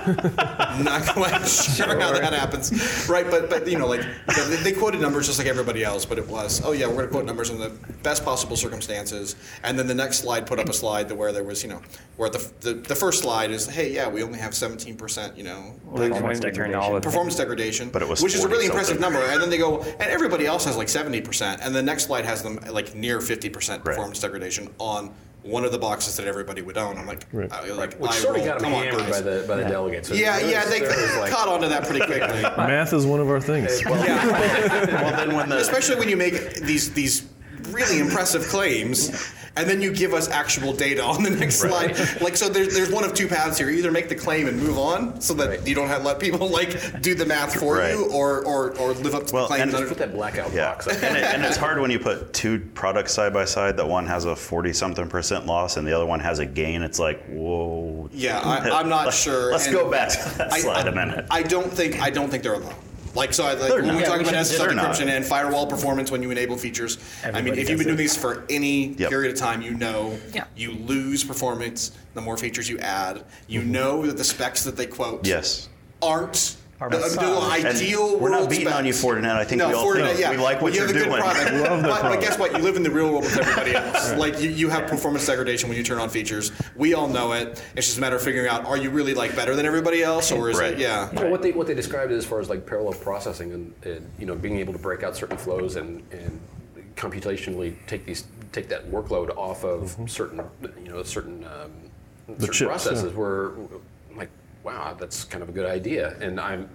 [0.83, 3.29] Not quite sure how that happens, right?
[3.29, 4.01] But but you know, like
[4.35, 7.05] they, they quoted numbers just like everybody else, but it was, oh yeah, we're going
[7.07, 7.69] to quote numbers in the
[8.01, 11.43] best possible circumstances, and then the next slide put up a slide that where there
[11.43, 11.81] was, you know,
[12.17, 15.75] where the the, the first slide is, hey, yeah, we only have 17%, you know,
[15.85, 17.01] When Performance degradation.
[17.01, 19.19] performance degradation, But it was which is a 40 really impressive number.
[19.19, 22.41] And then they go, and everybody else has like 70%, and the next slide has
[22.41, 26.97] them like near 50% performance degradation on one of the boxes that everybody would own.
[26.97, 27.51] I'm like, Right.
[27.51, 29.63] I, like Which I sort of got them come on, hammered by the by the
[29.69, 30.09] delegates.
[30.09, 32.41] Yeah, There yeah, was- they there was like- caught onto that pretty quickly.
[32.57, 33.81] Math is one of our things.
[33.81, 37.23] yeah, well then when the especially when you make these these
[37.69, 39.11] really impressive claims.
[39.57, 41.97] And then you give us actual data on the next slide.
[42.21, 43.69] Like so, there's, there's one of two paths here.
[43.69, 45.67] You either make the claim and move on, so that Right.
[45.67, 47.91] you don't have let people like do the math for Right.
[47.93, 49.61] you, or, or or live up to Well, the claim.
[49.63, 50.93] and- that Just put that blackout Yeah, box up.
[51.01, 54.05] and, it, and it's hard when you put two products side by side that one
[54.05, 56.81] has a 40 something percent loss and the other one has a gain.
[56.83, 58.09] It's like, whoa.
[58.13, 59.51] Yeah, I, I'm not Let's- sure.
[59.51, 61.25] Let's and go back to that I- slide I, a minute.
[61.31, 62.75] I don't think I don't think they're alone.
[63.17, 66.11] Like so, I, like when we Yeah, talk we about SSL encryption and firewall performance
[66.11, 66.99] when you enable features.
[67.23, 67.97] I mean, if you've been doing it.
[67.97, 69.09] these for any Yep.
[69.09, 70.43] period of time, you know Yeah.
[70.55, 73.23] you lose performance the more features you add.
[73.47, 75.67] You know that the specs that they quote yes.
[75.99, 77.65] aren't Are the, the massaged.
[77.65, 79.05] And ideal we're not world beating on you, specs.
[79.15, 79.35] Fortinet.
[79.35, 80.31] I think no, we all Fortinet, think yeah.
[80.31, 81.21] we like what you you're have a good doing.
[81.21, 81.51] product.
[81.53, 82.51] Love the but, but guess what?
[82.51, 84.13] You live in the real world with everybody else.
[84.13, 86.51] Like you, you have performance degradation when you turn on features.
[86.75, 87.63] We all know it.
[87.75, 90.31] It's just a matter of figuring out: are you really like better than everybody else,
[90.31, 90.73] or is Right.
[90.73, 90.79] it?
[90.79, 91.11] Yeah.
[91.13, 94.07] Well, what they what they described is as far as like parallel processing and, and
[94.19, 96.39] you know being able to break out certain flows and and
[96.95, 100.41] computationally take these take that workload off of certain
[100.83, 101.71] you know certain um,
[102.37, 103.17] certain chips, processes yeah.
[103.17, 103.81] were like
[104.67, 106.69] wow that's kind of a good idea and I'm,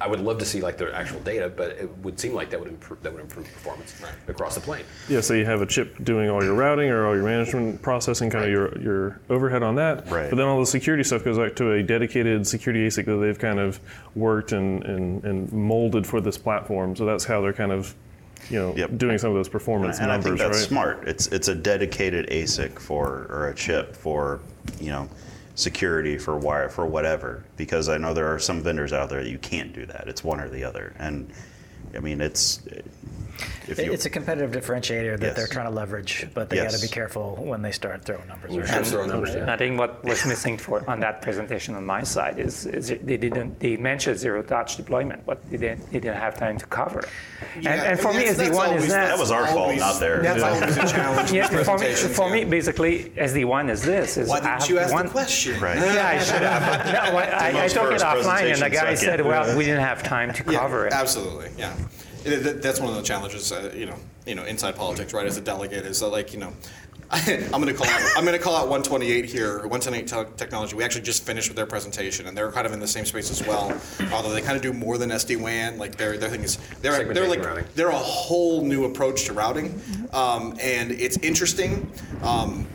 [0.00, 2.58] I would love to see like the actual data but it would seem like that
[2.58, 3.94] would improve that would improve performance
[4.26, 4.84] across the plane.
[5.08, 8.28] Yeah, so you have a chip doing all your routing or all your management processing,
[8.30, 10.10] kind of your, your overhead on that.
[10.10, 10.28] Right.
[10.28, 13.38] But then all the security stuff goes back to a dedicated security ASIC that they've
[13.38, 13.78] kind of
[14.16, 16.96] worked and, and, and molded for this platform.
[16.96, 17.94] So that's how they're kind of,
[18.50, 18.98] you know, Yep.
[18.98, 20.68] doing some of those performance and I numbers, think that's right?
[20.68, 21.08] smart.
[21.08, 24.40] It's it's a dedicated ASIC for or a chip for
[24.80, 25.08] you know
[25.54, 27.44] security for wire for whatever.
[27.56, 30.08] Because I know there are some vendors out there that you can't do that.
[30.08, 30.94] It's one or the other.
[30.98, 31.32] And
[31.94, 32.62] I mean, it's
[33.68, 35.36] you It's a competitive differentiator that Yes.
[35.36, 38.54] they're trying to leverage, but they got to be careful when they start throwing numbers
[38.56, 38.66] around.
[38.68, 39.54] Sure, throw numbers, And yeah.
[39.54, 43.16] I think what was missing for on that presentation on my side is, is they
[43.16, 47.00] didn't they mentioned zero touch deployment, but they didn't, they didn't have time to cover.
[47.00, 47.08] it.
[47.56, 49.08] And, and for I mean, me, that's- SD-WAN is that.
[49.08, 50.22] that was our fault, not theirs.
[50.24, 51.30] That's always a challenge.
[51.30, 52.32] in yeah, for me, presentations, for yeah.
[52.34, 54.16] me, basically, SD-WAN is this.
[54.16, 55.60] Is Why didn't you ask one, the question?
[55.60, 55.76] Right.
[55.78, 56.86] Yeah, I should have.
[56.86, 58.96] No, I, I, I took it offline, and the guy second.
[58.98, 61.74] said, "Well, we didn't have time to cover it." Absolutely, yeah.
[62.24, 65.26] It- that- That's one of the challenges, uh, you know, you know, inside politics, right?
[65.26, 66.52] As a delegate, is that like, you know,
[67.10, 68.00] I'm going to call out.
[68.16, 69.58] I'm going to call out 128 here.
[69.66, 70.74] 128 te- technology.
[70.74, 73.30] We actually just finished with their presentation, and they're kind of in the same space
[73.30, 73.78] as well.
[74.10, 75.78] Although they kind of do more than SD-WAN.
[75.78, 77.64] Like their their thing is they're they're like routing.
[77.74, 79.80] they're a whole new approach to routing,
[80.12, 81.92] um, and it's interesting.
[82.22, 82.66] Um,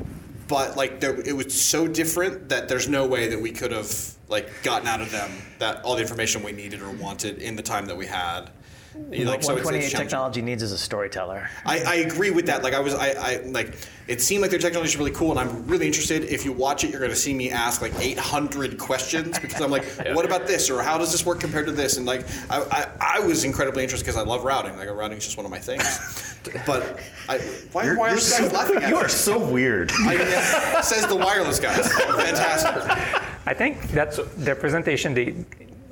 [0.48, 3.92] but like there, it was so different that there's no way that we could have
[4.30, 7.64] like gotten out of them that all the information we needed or wanted in the
[7.64, 8.52] time that we had.
[8.96, 11.50] You know, What like, so it's- it's 128 technology needs is a storyteller.
[11.66, 12.64] I, I agree with that.
[12.64, 13.76] Like I was, I, I like.
[14.08, 16.24] It seemed like their technology is really cool, and I'm really interested.
[16.24, 19.70] If you watch it, you're going to see me ask like 800 questions because I'm
[19.70, 21.98] like, what about this, or how does this work compared to this?
[21.98, 22.62] And like, I,
[23.00, 24.76] I, I was incredibly interested because I love routing.
[24.78, 26.26] Like, routing is just one of my things.
[26.66, 27.38] But I,
[27.74, 29.02] why You're, why you're are you so, guys laughing at you me?
[29.02, 29.92] are so weird.
[29.92, 31.92] I, yeah, says the wireless guys.
[31.92, 33.22] Fantastic.
[33.46, 35.14] I think that's their presentation.
[35.14, 35.36] They,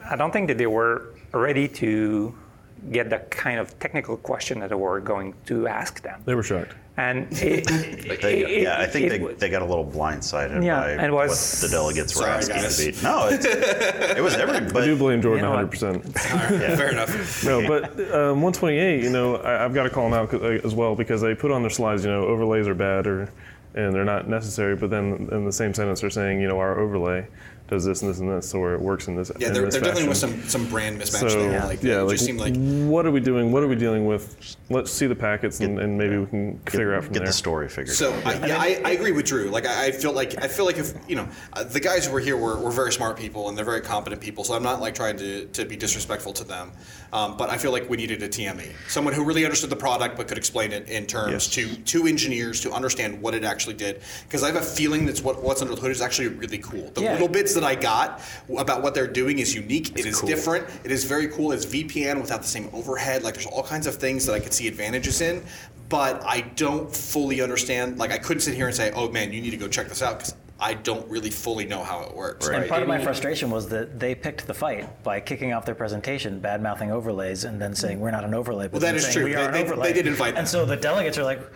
[0.10, 2.34] I don't think that they were ready to
[2.92, 6.22] get the kind of technical question that they were going to ask them.
[6.26, 6.74] They were shocked.
[7.00, 10.64] And it, They, it- yeah, I think it they, was- they got a little blindsided
[10.66, 12.78] Yeah, by and what the delegates were Sorry, asking guys.
[12.78, 12.98] to be.
[13.04, 14.56] No, it's, it was every.
[14.56, 16.14] I do blame Jordan You know 100%.
[16.78, 17.44] Fair enough.
[17.46, 20.60] No, but um, 128, you know, I, I've got to call them out 'cause- uh,
[20.66, 23.30] as well because they put on their slides, you know, overlays are bad or
[23.76, 24.76] and they're not necessary.
[24.76, 27.28] But then in the same sentence, they're saying, you know, our overlay
[27.68, 29.32] does this and this and this, or it works in this.
[29.40, 30.42] Yeah, in there, this there definitely was fashion.
[30.42, 31.60] some some brand mismatch So there.
[31.66, 33.52] Like, yeah, it like, just seemed like what are we doing?
[33.52, 34.56] What are we dealing with?
[34.70, 37.28] Let's see the packets and, and maybe we can figure out from get there.
[37.28, 37.96] the story figured.
[37.96, 39.50] So I, yeah, I, I agree with Drew.
[39.50, 42.14] Like I, I feel like I feel like if you know uh, the guys who
[42.14, 44.44] were here were, were very smart people and they're very competent people.
[44.44, 46.72] So I'm not like trying to, to be disrespectful to them.
[47.14, 50.18] Um, but I feel like we needed a TME, someone who really understood the product
[50.18, 51.48] but could explain it in terms Yes.
[51.50, 54.02] to to engineers to understand what it actually did.
[54.24, 56.92] Because I have a feeling that's what what's under the hood is actually really cool.
[56.94, 57.14] The Yeah.
[57.14, 58.22] little bits that I got
[58.58, 59.98] about what they're doing is unique.
[59.98, 60.30] It is cool.
[60.30, 60.68] different.
[60.84, 61.52] It is very cool.
[61.52, 63.24] It's VPN without the same overhead.
[63.24, 65.44] Like there's all kinds of things that I could see advantages in,
[65.90, 67.98] but I don't fully understand.
[67.98, 70.02] Like I couldn't sit here and say, "Oh man, you need to go check this
[70.04, 72.48] out," because I don't really fully know how it works.
[72.48, 72.62] Right.
[72.62, 75.76] And part of my frustration was that they picked the fight by kicking off their
[75.76, 78.66] presentation, bad mouthing overlays, and then saying we're not an overlay.
[78.66, 79.24] But Well, that then is saying, true.
[79.26, 79.88] We They- are an they- overlay.
[79.90, 80.50] they did invite And that.
[80.52, 81.52] so the delegates are like, "W-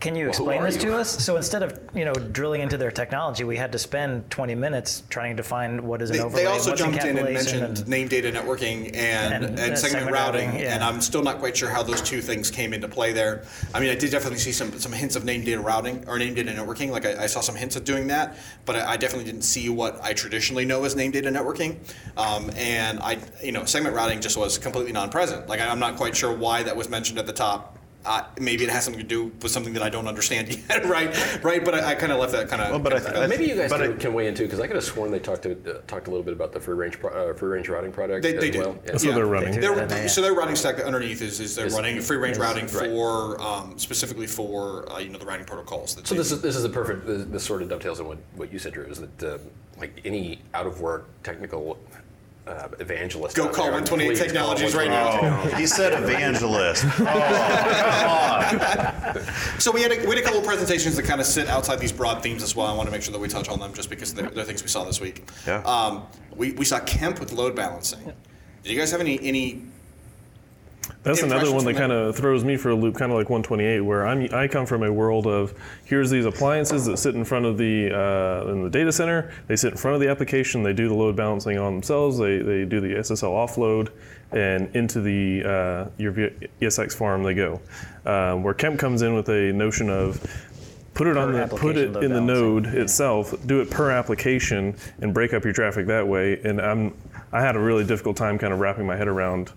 [0.00, 2.76] "Can you explain are this you?" to us?" So instead of you know drilling into
[2.76, 6.22] their technology, we had to spend 20 minutes trying to find what is an They,
[6.22, 6.42] overlay.
[6.44, 10.12] they also jumped in and mentioned name data networking and, And, and, uh, segment, segment
[10.12, 10.74] routing, routing, yeah.
[10.74, 13.44] and I'm still not quite sure how those two things came into play there.
[13.74, 16.34] I mean, I did definitely see some, some hints of name data routing or name
[16.34, 16.90] data networking.
[16.90, 19.68] Like I, I saw some hints of doing that, but I, I definitely didn't see
[19.68, 21.76] what I traditionally know as name data networking.
[22.16, 25.48] Um, and I, you know, segment routing just was completely non-present.
[25.48, 27.75] Like I, I'm not quite sure why that was mentioned at the top.
[28.06, 31.42] Uh, maybe it has something to do with something that I don't understand yet, right?
[31.42, 32.70] Right, but I, I kind of left that kind of.
[32.70, 34.44] Well, but I th- I Maybe you guys But can, I- can weigh in too,
[34.44, 36.60] because I could have sworn they talked to, uh, talked a little bit about the
[36.60, 38.60] free range pro, uh, free range routing product They, as they did.
[38.60, 38.74] well.
[38.84, 38.92] Yeah.
[38.92, 39.54] That's what they're running.
[39.54, 40.06] do They're- that, yeah.
[40.06, 42.90] So their routing stack underneath is, is they're Is- running free range is- routing right.
[42.90, 45.96] for um, specifically for uh, you know the routing protocols.
[45.96, 47.06] That So this is this is the perfect.
[47.06, 48.84] This, this sort of dovetails on what, what you said, Drew.
[48.84, 49.38] Is that uh,
[49.80, 51.76] like any out of work technical
[52.46, 53.36] uh, evangelist?
[53.36, 55.18] Go out call 128 please call Technologies right now.
[55.22, 56.84] Oh, he said evangelist.
[59.58, 61.78] So we had a, we had a couple of presentations that kind of sit outside
[61.80, 62.66] these broad themes as well.
[62.66, 64.62] I want to make sure that we touch on them just because they're, they're things
[64.62, 65.28] we saw this week.
[65.46, 65.62] Yeah.
[65.62, 68.04] Um, we, we saw Kemp with load balancing.
[68.62, 69.62] Did you guys have any any?
[71.06, 73.80] That's another one that kind of throws me for a loop, kind of like 128,
[73.80, 77.46] where I'm I come from a world of here's these appliances that sit in front
[77.46, 79.32] of the uh, in the data center.
[79.46, 80.64] They sit in front of the application.
[80.64, 82.18] They do the load balancing on themselves.
[82.18, 83.90] They, they do the SSL offload,
[84.32, 86.12] and into the uh, your
[86.60, 87.60] ESX farm they go.
[88.04, 90.20] Um, where Kemp comes in with a notion of
[90.94, 94.74] put it on the put it in the balancing, node itself, do it per application,
[95.00, 96.40] and break up your traffic that way.
[96.42, 96.96] And I'm
[97.30, 99.52] I had a really difficult time kind of wrapping my head around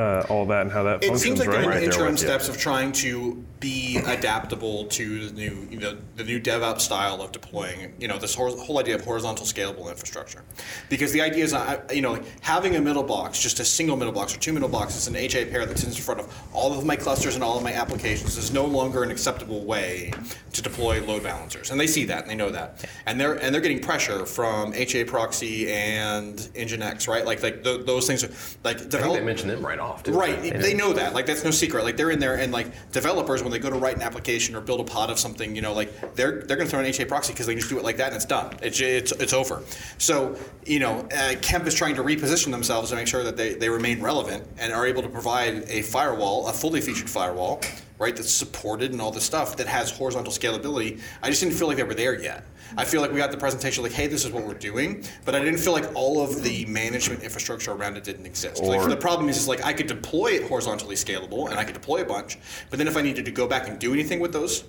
[0.00, 1.22] uh, all that and how that It functions.
[1.22, 1.54] seems like right?
[1.54, 2.26] they're in Right the there interim with you.
[2.28, 7.20] steps of trying to be adaptable to the new, you know, the new DevOps style
[7.20, 10.42] of deploying, you know, this hor- whole idea of horizontal scalable infrastructure.
[10.88, 11.54] Because the idea is,
[11.92, 15.06] you know, having a middle box, just a single middle box or two middle boxes,
[15.08, 17.62] an HA pair that sits in front of all of my clusters and all of
[17.62, 20.10] my applications is no longer an acceptable way
[20.54, 21.70] to deploy load balancers.
[21.70, 22.88] And they see that and they know that.
[23.04, 27.26] And they're and they're getting pressure from HA proxy and Nginx, right?
[27.26, 28.30] Like like th- those things are
[28.64, 30.02] like I think develop- they mention them right off.
[30.08, 31.12] Right, they know that.
[31.14, 31.84] Like that's no secret.
[31.84, 34.60] Like they're in there, and like developers, when they go to write an application or
[34.60, 37.04] build a pod of something, you know, like they're they're going to throw an HA
[37.06, 38.56] proxy because they just do it like that and it's done.
[38.62, 39.62] It's it's, it's over.
[39.98, 43.54] So you know, uh, Kemp is trying to reposition themselves to make sure that they,
[43.54, 47.60] they remain relevant and are able to provide a firewall, a fully featured firewall,
[47.98, 51.00] right, that's supported and all this stuff that has horizontal scalability.
[51.22, 52.44] I just didn't feel like they were there yet.
[52.76, 55.34] I feel like we got the presentation like, hey, this is what we're doing, but
[55.34, 58.62] I didn't feel like all of the management infrastructure around it didn't exist.
[58.62, 61.74] like the problem is, is like I could deploy it horizontally scalable and I could
[61.74, 64.32] deploy a bunch, but then if I needed to go back and do anything with
[64.32, 64.64] those,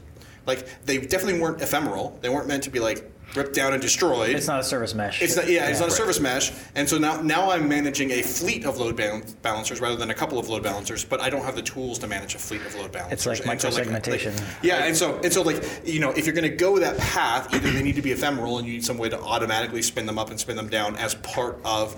[0.46, 2.18] like they definitely weren't ephemeral.
[2.22, 4.36] They weren't meant to be like ripped down and destroyed.
[4.36, 5.22] It's not a service mesh.
[5.22, 8.22] It's not, yeah, it's not a service mesh, and so now now I'm managing a
[8.22, 11.06] fleet of load bal- balancers rather than a couple of load balancers.
[11.06, 13.26] But I don't have the tools to manage a fleet of load balancers.
[13.40, 14.38] It's like And so, microsegmentation.
[14.38, 16.98] like- yeah, and so and so like you know if you're going to go that
[16.98, 20.06] path, either they need to be ephemeral and you need some way to automatically spin
[20.06, 21.96] them up and spin them down as part of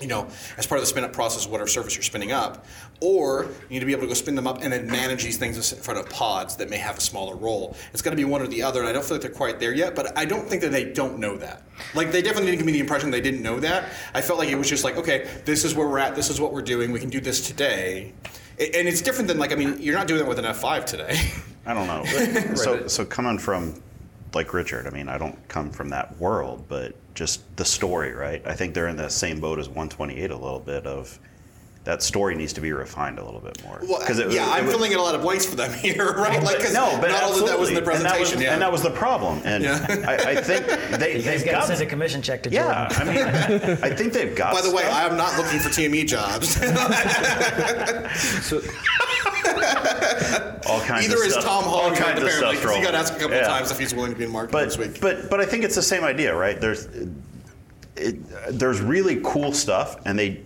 [0.00, 2.64] you know, as part of the spin up process whatever service you're spinning up,
[3.00, 5.38] or you need to be able to go spin them up and then manage these
[5.38, 7.76] things in front of pods that may have a smaller role.
[7.92, 9.58] It's got to be one or the other, and I don't feel like they're quite
[9.58, 11.62] there yet, but I don't think that they don't know that.
[11.94, 13.90] Like, they definitely didn't give me the impression they didn't know that.
[14.14, 16.40] I felt like it was just like, okay, this is where we're at, this is
[16.40, 18.12] what we're doing, we can do this today.
[18.58, 21.18] And it's different than, like, I mean, you're not doing that with an F5 today.
[21.66, 22.04] I don't know.
[22.54, 23.82] so, so coming from
[24.34, 28.42] like Richard, I mean, I don't come from that world, but just the story, right?
[28.46, 31.18] I think they're in the same boat as 128 a little bit of
[31.84, 33.80] that story needs to be refined a little bit more.
[33.82, 35.72] Well, 'Cause it- yeah, it I'm was- filling in a lot of blanks for them
[35.78, 36.42] here, right?
[36.42, 38.12] Like, 'cause no, but not all that was in the presentation.
[38.12, 38.52] and that was, yeah.
[38.52, 39.40] and that was the problem.
[39.46, 39.86] And Yeah.
[40.06, 40.66] I, I think
[41.00, 43.08] they, You guys they've got to send a commission check to Yeah, Jordan.
[43.08, 44.52] I mean, I think they've got.
[44.52, 44.84] By the way.
[44.84, 46.60] I am not looking for TME jobs.
[48.42, 48.60] So,
[50.66, 52.82] all kinds Either of is stuff, Tom all Holland kinds of apparently, stuff because he
[52.82, 52.94] got rolling.
[53.00, 53.42] asked a couple Yeah.
[53.42, 55.00] of times if he's willing to be in market this week.
[55.00, 56.60] but but I think it's the same idea, right?
[56.60, 56.88] There's
[57.96, 58.16] it,
[58.58, 60.40] there's really cool stuff, and they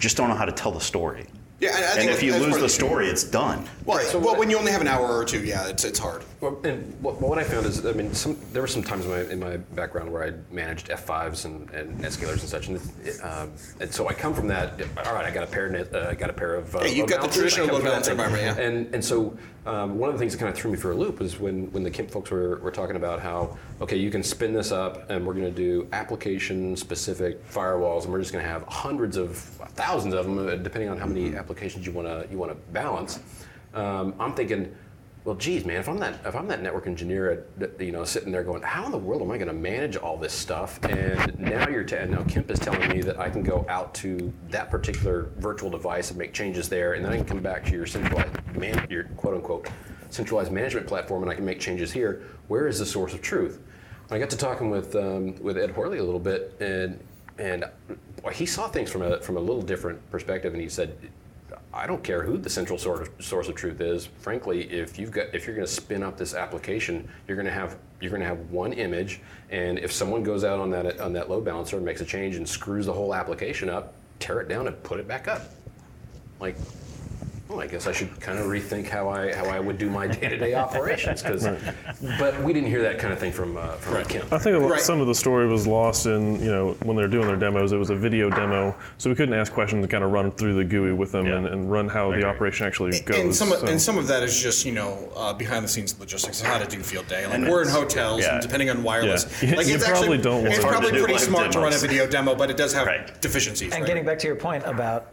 [0.00, 1.26] just don't know how to tell the story.
[1.60, 3.68] Yeah, and I think And if you lose part the story, it's done.
[3.84, 5.98] well, Right, so well, when you only have an hour or two, yeah, it's it's
[5.98, 6.24] hard.
[6.40, 9.10] Well, and what, what I found is, I mean, some, there were some times in
[9.10, 13.22] my, in my background where I managed F5s and, and NetScalers and such, and, it,
[13.22, 14.80] um, and so I come from that.
[15.04, 16.74] All right, I got a pair, of uh, I got a pair of.
[16.74, 18.64] Uh, Yeah, you've got the traditional load balancer environment, yeah.
[18.64, 19.36] And and so
[19.66, 21.70] um, one of the things that kind of threw me for a loop was when
[21.72, 25.10] when the Kemp folks were, were talking about how okay, you can spin this up,
[25.10, 29.18] and we're going to do application specific firewalls, and we're just going to have hundreds
[29.18, 32.50] of thousands of them, uh, depending on how many applications you want to you want
[32.50, 33.20] to balance.
[33.74, 34.74] Um, I'm thinking,
[35.24, 37.44] well, geez, man, if I'm that if I'm that network engineer,
[37.78, 40.16] you know, sitting there going, how in the world am I going to manage all
[40.16, 40.82] this stuff?
[40.84, 44.32] And now you're t- now Kemp is telling me that I can go out to
[44.48, 47.72] that particular virtual device and make changes there, and then I can come back to
[47.72, 49.68] your centralized man, your quote unquote
[50.08, 52.22] centralized management platform, and I can make changes here.
[52.48, 53.60] Where is the source of truth?
[54.10, 56.98] I got to talking with um, with Ed Horley a little bit, and
[57.38, 57.66] and
[58.22, 60.96] boy, he saw things from a from a little different perspective, and he said.
[61.72, 64.06] I don't care who the central source of truth is.
[64.06, 67.52] Frankly, if you've got if you're going to spin up this application, you're going to
[67.52, 71.12] have you're going to have one image, and if someone goes out on that on
[71.12, 74.48] that load balancer and makes a change and screws the whole application up, tear it
[74.48, 75.42] down and put it back up.
[76.40, 76.56] Like,
[77.50, 80.06] well, I guess I should kind of rethink how I how I would do my
[80.06, 81.42] day-to-day operations because,
[82.18, 84.32] but we didn't hear that kind of thing from uh, from Kemp.
[84.32, 84.80] I think Right.
[84.80, 87.72] some of the story was lost in, you know, when they were doing their demos,
[87.72, 90.54] it was a video demo, so we couldn't ask questions and kind of run through
[90.54, 91.36] the GUI with them Yeah.
[91.38, 93.18] and, and run how the operation actually goes.
[93.18, 95.68] And some, of, so- and some of that is just you know uh, behind the
[95.68, 97.26] scenes logistics of how to do field day.
[97.26, 98.34] Like And we're in hotels, yeah.
[98.34, 99.56] and depending on wireless, Yeah.
[99.56, 101.72] like You it's probably actually don't want it's probably do pretty live smart to run
[101.72, 103.20] a video demo, but it does have Right.
[103.20, 103.72] deficiencies.
[103.72, 103.86] And right?
[103.88, 105.08] getting back to your point about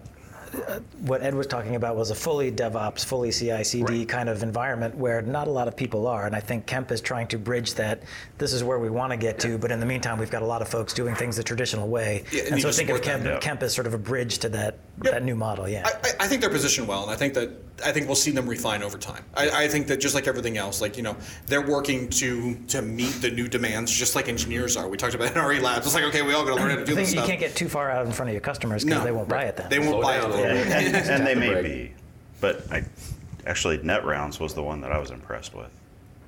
[1.02, 5.22] what Ed was talking about was a fully DevOps, fully CI/CD kind of environment where
[5.22, 8.04] not a lot of people are, and I think Kemp is trying to bridge that.
[8.38, 10.46] This is where we want to get to, but in the meantime, we've got a
[10.46, 13.02] lot of folks doing things the traditional way, Yeah, and and so just think of
[13.02, 13.40] Kemp, them, yeah.
[13.40, 15.14] Kemp as sort of a bridge to that Yep.
[15.14, 15.70] that new model.
[15.70, 15.84] Yeah.
[15.86, 17.50] I, I- I think they're positioned well, and I think that
[17.86, 19.24] I think we'll see them refine over time.
[19.36, 22.82] I, I think that just like everything else, like you know, they're working to to
[22.82, 24.90] meet the new demands, just like engineers are.
[24.90, 25.86] We talked about NRE labs.
[25.86, 27.20] It's like okay, we all got to learn how to I do think this you
[27.20, 27.28] stuff.
[27.28, 29.06] can't get too far out in front of your customers because No.
[29.06, 29.70] they won't buy it then.
[29.70, 30.37] They won't Slow buy down it.
[30.38, 31.64] Little and, and they may Right.
[31.64, 31.92] be,
[32.42, 32.84] but I
[33.46, 35.70] actually NetRounds was the one that I was impressed with.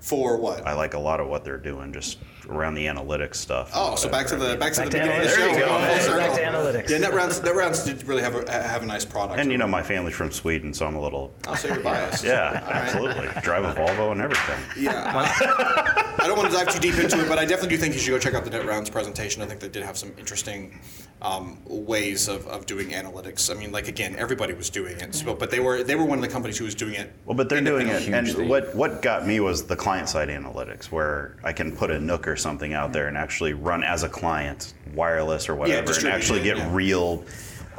[0.02, 0.66] For what?
[0.66, 3.72] I like a lot of what they're doing just around the analytics stuff.
[3.76, 5.36] Oh, so back to the back to Back the to beginning of the analytics.
[5.36, 5.38] show.
[5.38, 6.08] There you go.
[6.08, 6.90] Full Back to analytics.
[6.90, 9.40] Yeah, NetRounds, NetRounds did really have a have a nice product.
[9.42, 11.34] And you know, my family's from Sweden, so I'm a little.
[11.48, 12.24] Oh, I'll say you're biased.
[12.24, 13.28] Yeah, absolutely.
[13.42, 14.58] Drive a Volvo and everything.
[14.82, 16.09] Yeah.
[16.22, 18.00] I, don't want to dive too deep into it, but I definitely do think you
[18.00, 19.42] should go check out the NetRounds presentation.
[19.42, 20.80] I think they did have some interesting
[21.22, 23.54] um, ways of, of doing analytics.
[23.54, 26.18] I mean, like again, everybody was doing it, so, but they were they were one
[26.18, 27.12] of the companies who was doing it.
[27.26, 30.86] Well, but they're doing it, and what what got me was the client side analytics,
[30.86, 34.10] where I can put a NUC or something out there and actually run as a
[34.10, 36.74] client, wireless or whatever, and actually get yeah.
[36.74, 37.24] real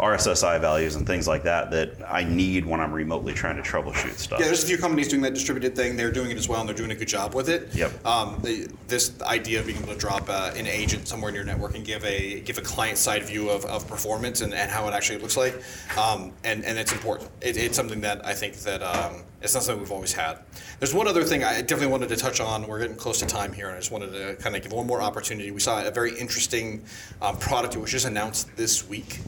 [0.01, 4.17] RSSI values and things like that that I need when I'm remotely trying to troubleshoot
[4.17, 4.41] stuff.
[4.41, 5.97] Yeah, there's a few companies doing that distributed thing.
[5.97, 7.75] They're doing it as well, and they're doing a good job with it.
[7.75, 8.07] Yep.
[8.07, 11.45] Um, the, this idea of being able to drop uh, an agent somewhere in your
[11.45, 14.89] network and give a give a client side view of, of performance and, and how
[14.89, 15.63] it actually looks like,
[15.99, 17.31] um, and and it's important.
[17.41, 20.39] It, it's something that I think that um, it's not something we've always had.
[20.79, 22.67] There's one other thing I definitely wanted to touch on.
[22.67, 24.87] We're getting close to time here, and I just wanted to kind of give one
[24.87, 25.51] more opportunity.
[25.51, 26.85] We saw a very interesting
[27.21, 29.21] um, product that was just announced this week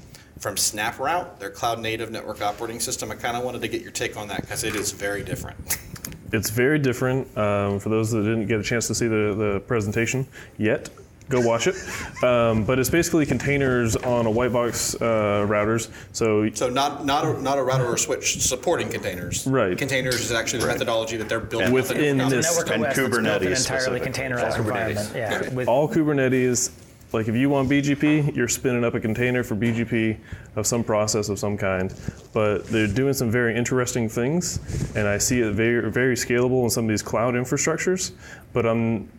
[0.42, 3.12] from SnapRoute, their cloud native network operating system.
[3.12, 5.56] I kind of wanted to get your take on that because it is very different.
[6.34, 7.26] It's very different.
[7.36, 10.26] Um, for those that didn't get a chance to see the, the presentation
[10.56, 10.88] yet,
[11.28, 11.74] go watch it.
[12.24, 15.90] Um, but it's basically containers on a white box uh, routers.
[16.12, 19.46] So So not not a, not a router or switch supporting containers.
[19.46, 19.76] Right.
[19.76, 22.70] Containers is actually the methodology that they're building And with the within network this- Network
[22.76, 24.12] And OS that's built in Kubernetes an entirely specifically.
[24.12, 25.12] containerized All environment.
[25.14, 26.70] Yeah, with all Kubernetes,
[27.12, 30.18] like if you want BGP, you're spinning up a container for BGP
[30.56, 31.94] of some process of some kind.
[32.32, 34.58] But they're doing some very interesting things,
[34.96, 38.12] and I see it very, very scalable in some of these cloud infrastructures.
[38.52, 39.10] But I'm,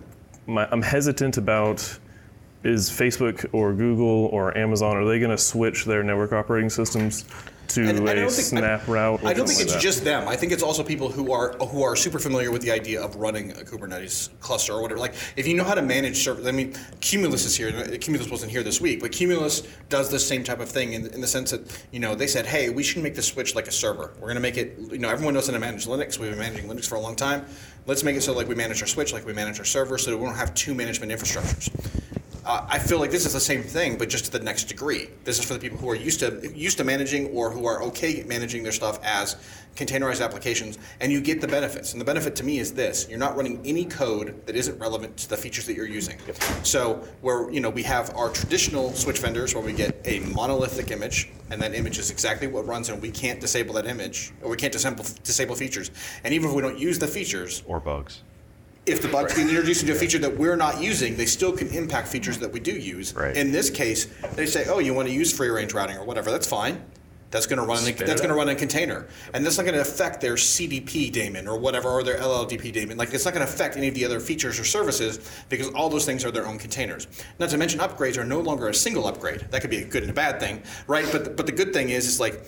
[0.48, 2.00] my, I'm hesitant about
[2.64, 7.26] is Facebook or Google or Amazon are they going to switch their network operating systems
[7.70, 9.24] to And a think- SnapRoute?
[9.24, 10.28] I don't think it's like just them.
[10.28, 13.16] I think it's also people who are who are super familiar with the idea of
[13.16, 15.00] running a Kubernetes cluster or whatever.
[15.00, 17.72] Like if you know how to manage servers, I mean, Cumulus is here.
[17.98, 21.22] Cumulus wasn't here this week, but Cumulus does the same type of thing in, in
[21.22, 21.62] the sense that
[21.92, 24.14] you know they said, hey, we should make the switch like a server.
[24.16, 24.78] We're going to make it.
[24.92, 26.20] You know, everyone knows how to manage Linux.
[26.20, 27.46] We've been managing Linux for a long time.
[27.86, 30.12] Let's make it so like we manage our switch, like we manage our server, so
[30.12, 31.70] that we don't have two management infrastructures.
[32.46, 35.08] Uh, I feel like this is the same thing, but just to the next degree.
[35.24, 37.82] This is for the people who are used to used to managing or who are
[37.84, 39.38] okay managing their stuff as
[39.78, 41.94] containerized applications, and you get the benefits.
[41.94, 45.16] And the benefit to me is this: you're not running any code that isn't relevant
[45.18, 46.18] to the features that you're using.
[46.64, 50.92] So where you know we have our traditional switch vendors where we get a monolithic
[50.92, 54.50] image, and that image is exactly what runs, and we can't disable that image, or
[54.50, 55.92] we can't disable disable features.
[56.26, 58.22] And even if we don't use the features, Or bugs.
[58.86, 61.70] If the bug's being introduced into a feature that we're not using, they still can
[61.70, 63.14] impact features that we do use.
[63.14, 63.36] Right.
[63.36, 64.06] In this case,
[64.36, 66.32] they say, "Oh, you want to use free range routing or whatever?
[66.32, 66.84] That's fine.
[67.34, 67.88] That's going to run.
[67.88, 70.36] In, that's going to run in a container, and that's not going to affect their
[70.36, 72.98] CDP daemon or whatever, or their LLDP daemon.
[72.98, 75.20] Like it's not going to affect any of the other features or services
[75.50, 77.08] because all those things are their own containers.
[77.40, 79.48] Not to mention, upgrades are no longer a single upgrade.
[79.50, 81.08] That could be a good and a bad thing, right?
[81.12, 82.46] But but the good thing is, it's like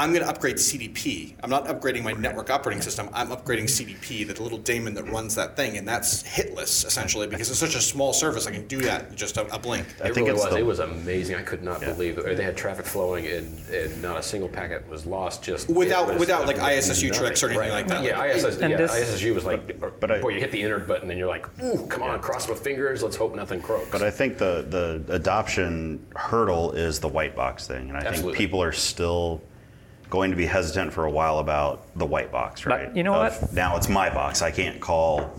[0.00, 1.34] I'm going to upgrade CDP.
[1.42, 3.10] I'm not upgrading my network operating system.
[3.12, 7.50] I'm upgrading CDP, the little daemon that runs that thing, and that's hitless essentially because
[7.50, 8.46] it's such a small service.
[8.46, 9.86] I can do that in just a, a blink.
[10.02, 10.54] I It think really it's was.
[10.56, 11.36] It was amazing.
[11.36, 12.34] I could not believe it.
[12.38, 15.42] They had traffic flowing, and, and not a single packet was lost.
[15.42, 16.78] Just Without- was- without, like, nothing.
[16.78, 17.70] ISSU tricks or anything Right.
[17.70, 18.02] like that.
[18.02, 21.10] Yeah, ISS, yeah, this- ISSU was like, but I- boy, you hit the enter button,
[21.10, 23.02] and you're like, ooh, come on, cross my fingers.
[23.02, 23.90] Let's hope nothing croaks.
[23.92, 27.90] But I think the, the adoption hurdle is the white box thing.
[27.90, 28.22] And I Absolutely.
[28.32, 29.42] think people are still
[30.10, 32.96] going to be hesitant for a while about the white box, But right?
[32.96, 33.52] you know Of, what?
[33.52, 34.42] Now it's my box.
[34.42, 35.32] I can't call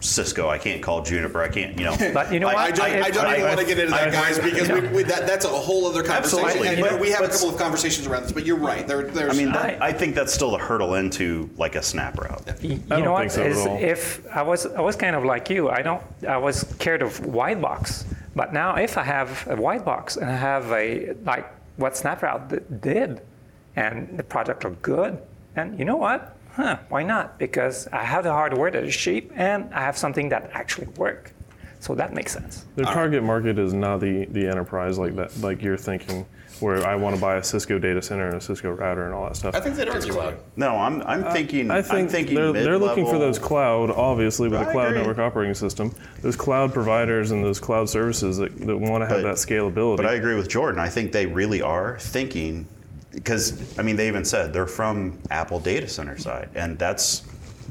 [0.00, 0.48] Cisco.
[0.48, 1.42] I can't call Juniper.
[1.42, 1.96] I can't, you know.
[2.14, 2.62] But you know I- what?
[2.62, 4.68] I don't, I, don't I- even I- want to get into that, I- guys, because
[4.70, 6.44] we, we, that, that's a whole other conversation.
[6.44, 6.68] Absolutely.
[6.68, 8.86] And But- we have a couple of conversations around this, but you're right.
[8.86, 11.80] There, there's, I mean, that, I- I think that's still the hurdle into like a
[11.80, 12.46] SnapRoute.
[12.62, 13.32] Y- You I don't know what?
[13.32, 13.78] think so at all.
[13.82, 17.24] if I was I was kind of like you, I don't I was scared of
[17.26, 18.04] white box,
[18.36, 22.50] but now if I have a white box and I have a like what SnapRoute
[22.50, 23.20] d- did,
[23.78, 25.18] and the product looked good,
[25.54, 26.36] and you know what?
[26.52, 26.78] Huh?
[26.88, 27.38] Why not?
[27.38, 31.32] Because I have the hardware that is cheap, and I have something that actually work.
[31.80, 32.66] So that makes sense.
[32.74, 36.26] Their target market is not the, the enterprise like that, like you're thinking,
[36.58, 39.26] where I want to buy a Cisco data center and a Cisco router and all
[39.26, 39.54] that stuff.
[39.54, 40.38] I think that is cloud.
[40.56, 41.70] No, I'm, I'm uh, thinking.
[41.70, 44.88] I think am thinking they're, they're looking for those cloud, obviously, with I a cloud
[44.88, 44.98] agree.
[44.98, 49.22] network operating system, those cloud providers and those cloud services that, that want to have
[49.22, 49.98] But- that scalability.
[49.98, 50.80] But I agree with Jordan.
[50.80, 52.66] I think they really are thinking,
[53.12, 57.20] because I mean, they even said they're from Apple data center side, and that's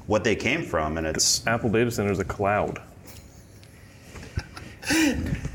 [0.08, 2.82] what they came from, and it's Apple data center is a cloud.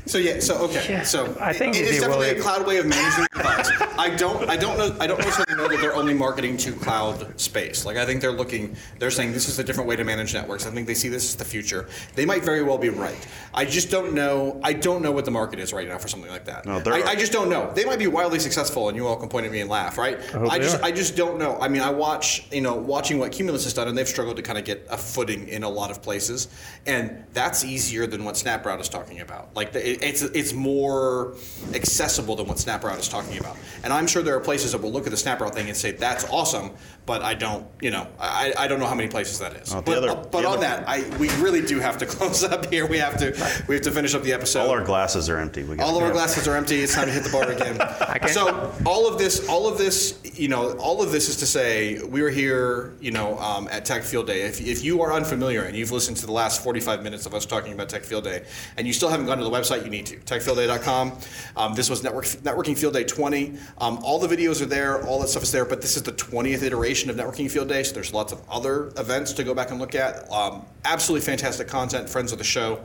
[0.05, 2.43] So yeah, so okay, Yeah, so I think it it'd is be definitely really- a
[2.43, 3.71] cloud way of managing clouds.
[3.97, 7.39] I don't, I don't know, I don't necessarily know that they're only marketing to cloud
[7.39, 7.85] space.
[7.85, 10.65] Like I think they're looking, they're saying this is a different way to manage networks.
[10.67, 11.87] I think they see this as the future.
[12.15, 13.15] They might very well be right.
[13.53, 14.59] I just don't know.
[14.61, 16.65] I don't know what the market is right now for something like that.
[16.65, 17.71] No, there I, are- I just don't know.
[17.73, 20.21] They might be wildly successful, and you all can point at me and laugh, right?
[20.25, 20.83] hope I they just, are.
[20.85, 21.57] I just don't know.
[21.61, 24.43] I mean, I watch, you know, watching what Cumulus has done, and they've struggled to
[24.43, 26.49] kind of get a footing in a lot of places,
[26.85, 29.55] and that's easier than what SnapRoute is talking about.
[29.55, 31.35] Like, the, it, it's it's more
[31.73, 33.57] accessible than what SnapRoute is talking about.
[33.83, 35.91] And I'm sure there are places that will look at the SnapRoute thing and say
[35.91, 36.71] that's awesome,
[37.05, 39.69] but I don't, you know, I, I don't know how many places that is.
[39.71, 42.43] The but other- uh, but on other- that, I we really do have to close
[42.43, 42.85] up here.
[42.85, 43.31] We have to
[43.67, 44.61] we have to finish up the episode.
[44.61, 45.63] All our glasses are empty.
[45.79, 46.81] All of our glasses are empty.
[46.81, 47.77] It's time to hit the bar again.
[48.19, 51.45] can- So all of this, all of this, you know, all of this is to
[51.45, 54.41] say we are here, you know, um, at Tech Field Day.
[54.41, 57.45] If, if you are unfamiliar and you've listened to the last 45 minutes of us
[57.45, 58.45] talking about Tech Field Day,
[58.77, 61.17] and you still haven't gone to the website, you need to techfieldday.com.
[61.55, 63.53] Um, this was Network Networking Field Day 20.
[63.77, 65.03] Um, all the videos are there.
[65.05, 65.65] All that stuff is there.
[65.65, 67.83] But this is the 20th iteration of Networking Field Day.
[67.83, 70.29] So there's lots of other events to go back and look at.
[70.31, 72.09] Um, absolutely fantastic content.
[72.09, 72.81] Friends of the show.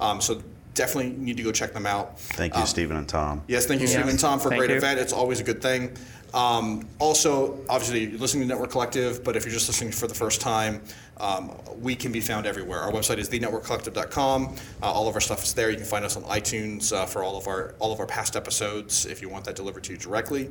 [0.00, 0.42] Um, so
[0.74, 2.18] definitely need to go check them out.
[2.18, 3.42] Thank you, Stephen and Tom.
[3.46, 3.94] Yes, thank you, Yeah.
[3.94, 4.76] Stephen and Tom, for a great you.
[4.76, 4.98] event.
[4.98, 5.94] It's always a good thing.
[6.32, 10.14] Um, also, obviously, you're listening to Network Collective, but if you're just listening for the
[10.14, 10.80] first time,
[11.18, 12.80] um, we can be found everywhere.
[12.80, 14.56] Our website is thenetworkcollective.com.
[14.82, 15.70] Uh, all of our stuff is there.
[15.70, 18.36] You can find us on iTunes uh, for all of our all of our past
[18.36, 20.50] episodes if you want that delivered to you directly.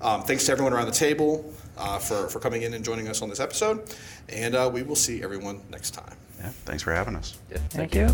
[0.00, 3.20] Um, thanks to everyone around the table uh, for, for coming in and joining us
[3.20, 3.94] on this episode,
[4.28, 6.16] and uh, we will see everyone next time.
[6.38, 7.36] Yeah, thanks for having us.
[7.50, 8.08] Yeah, Thank you.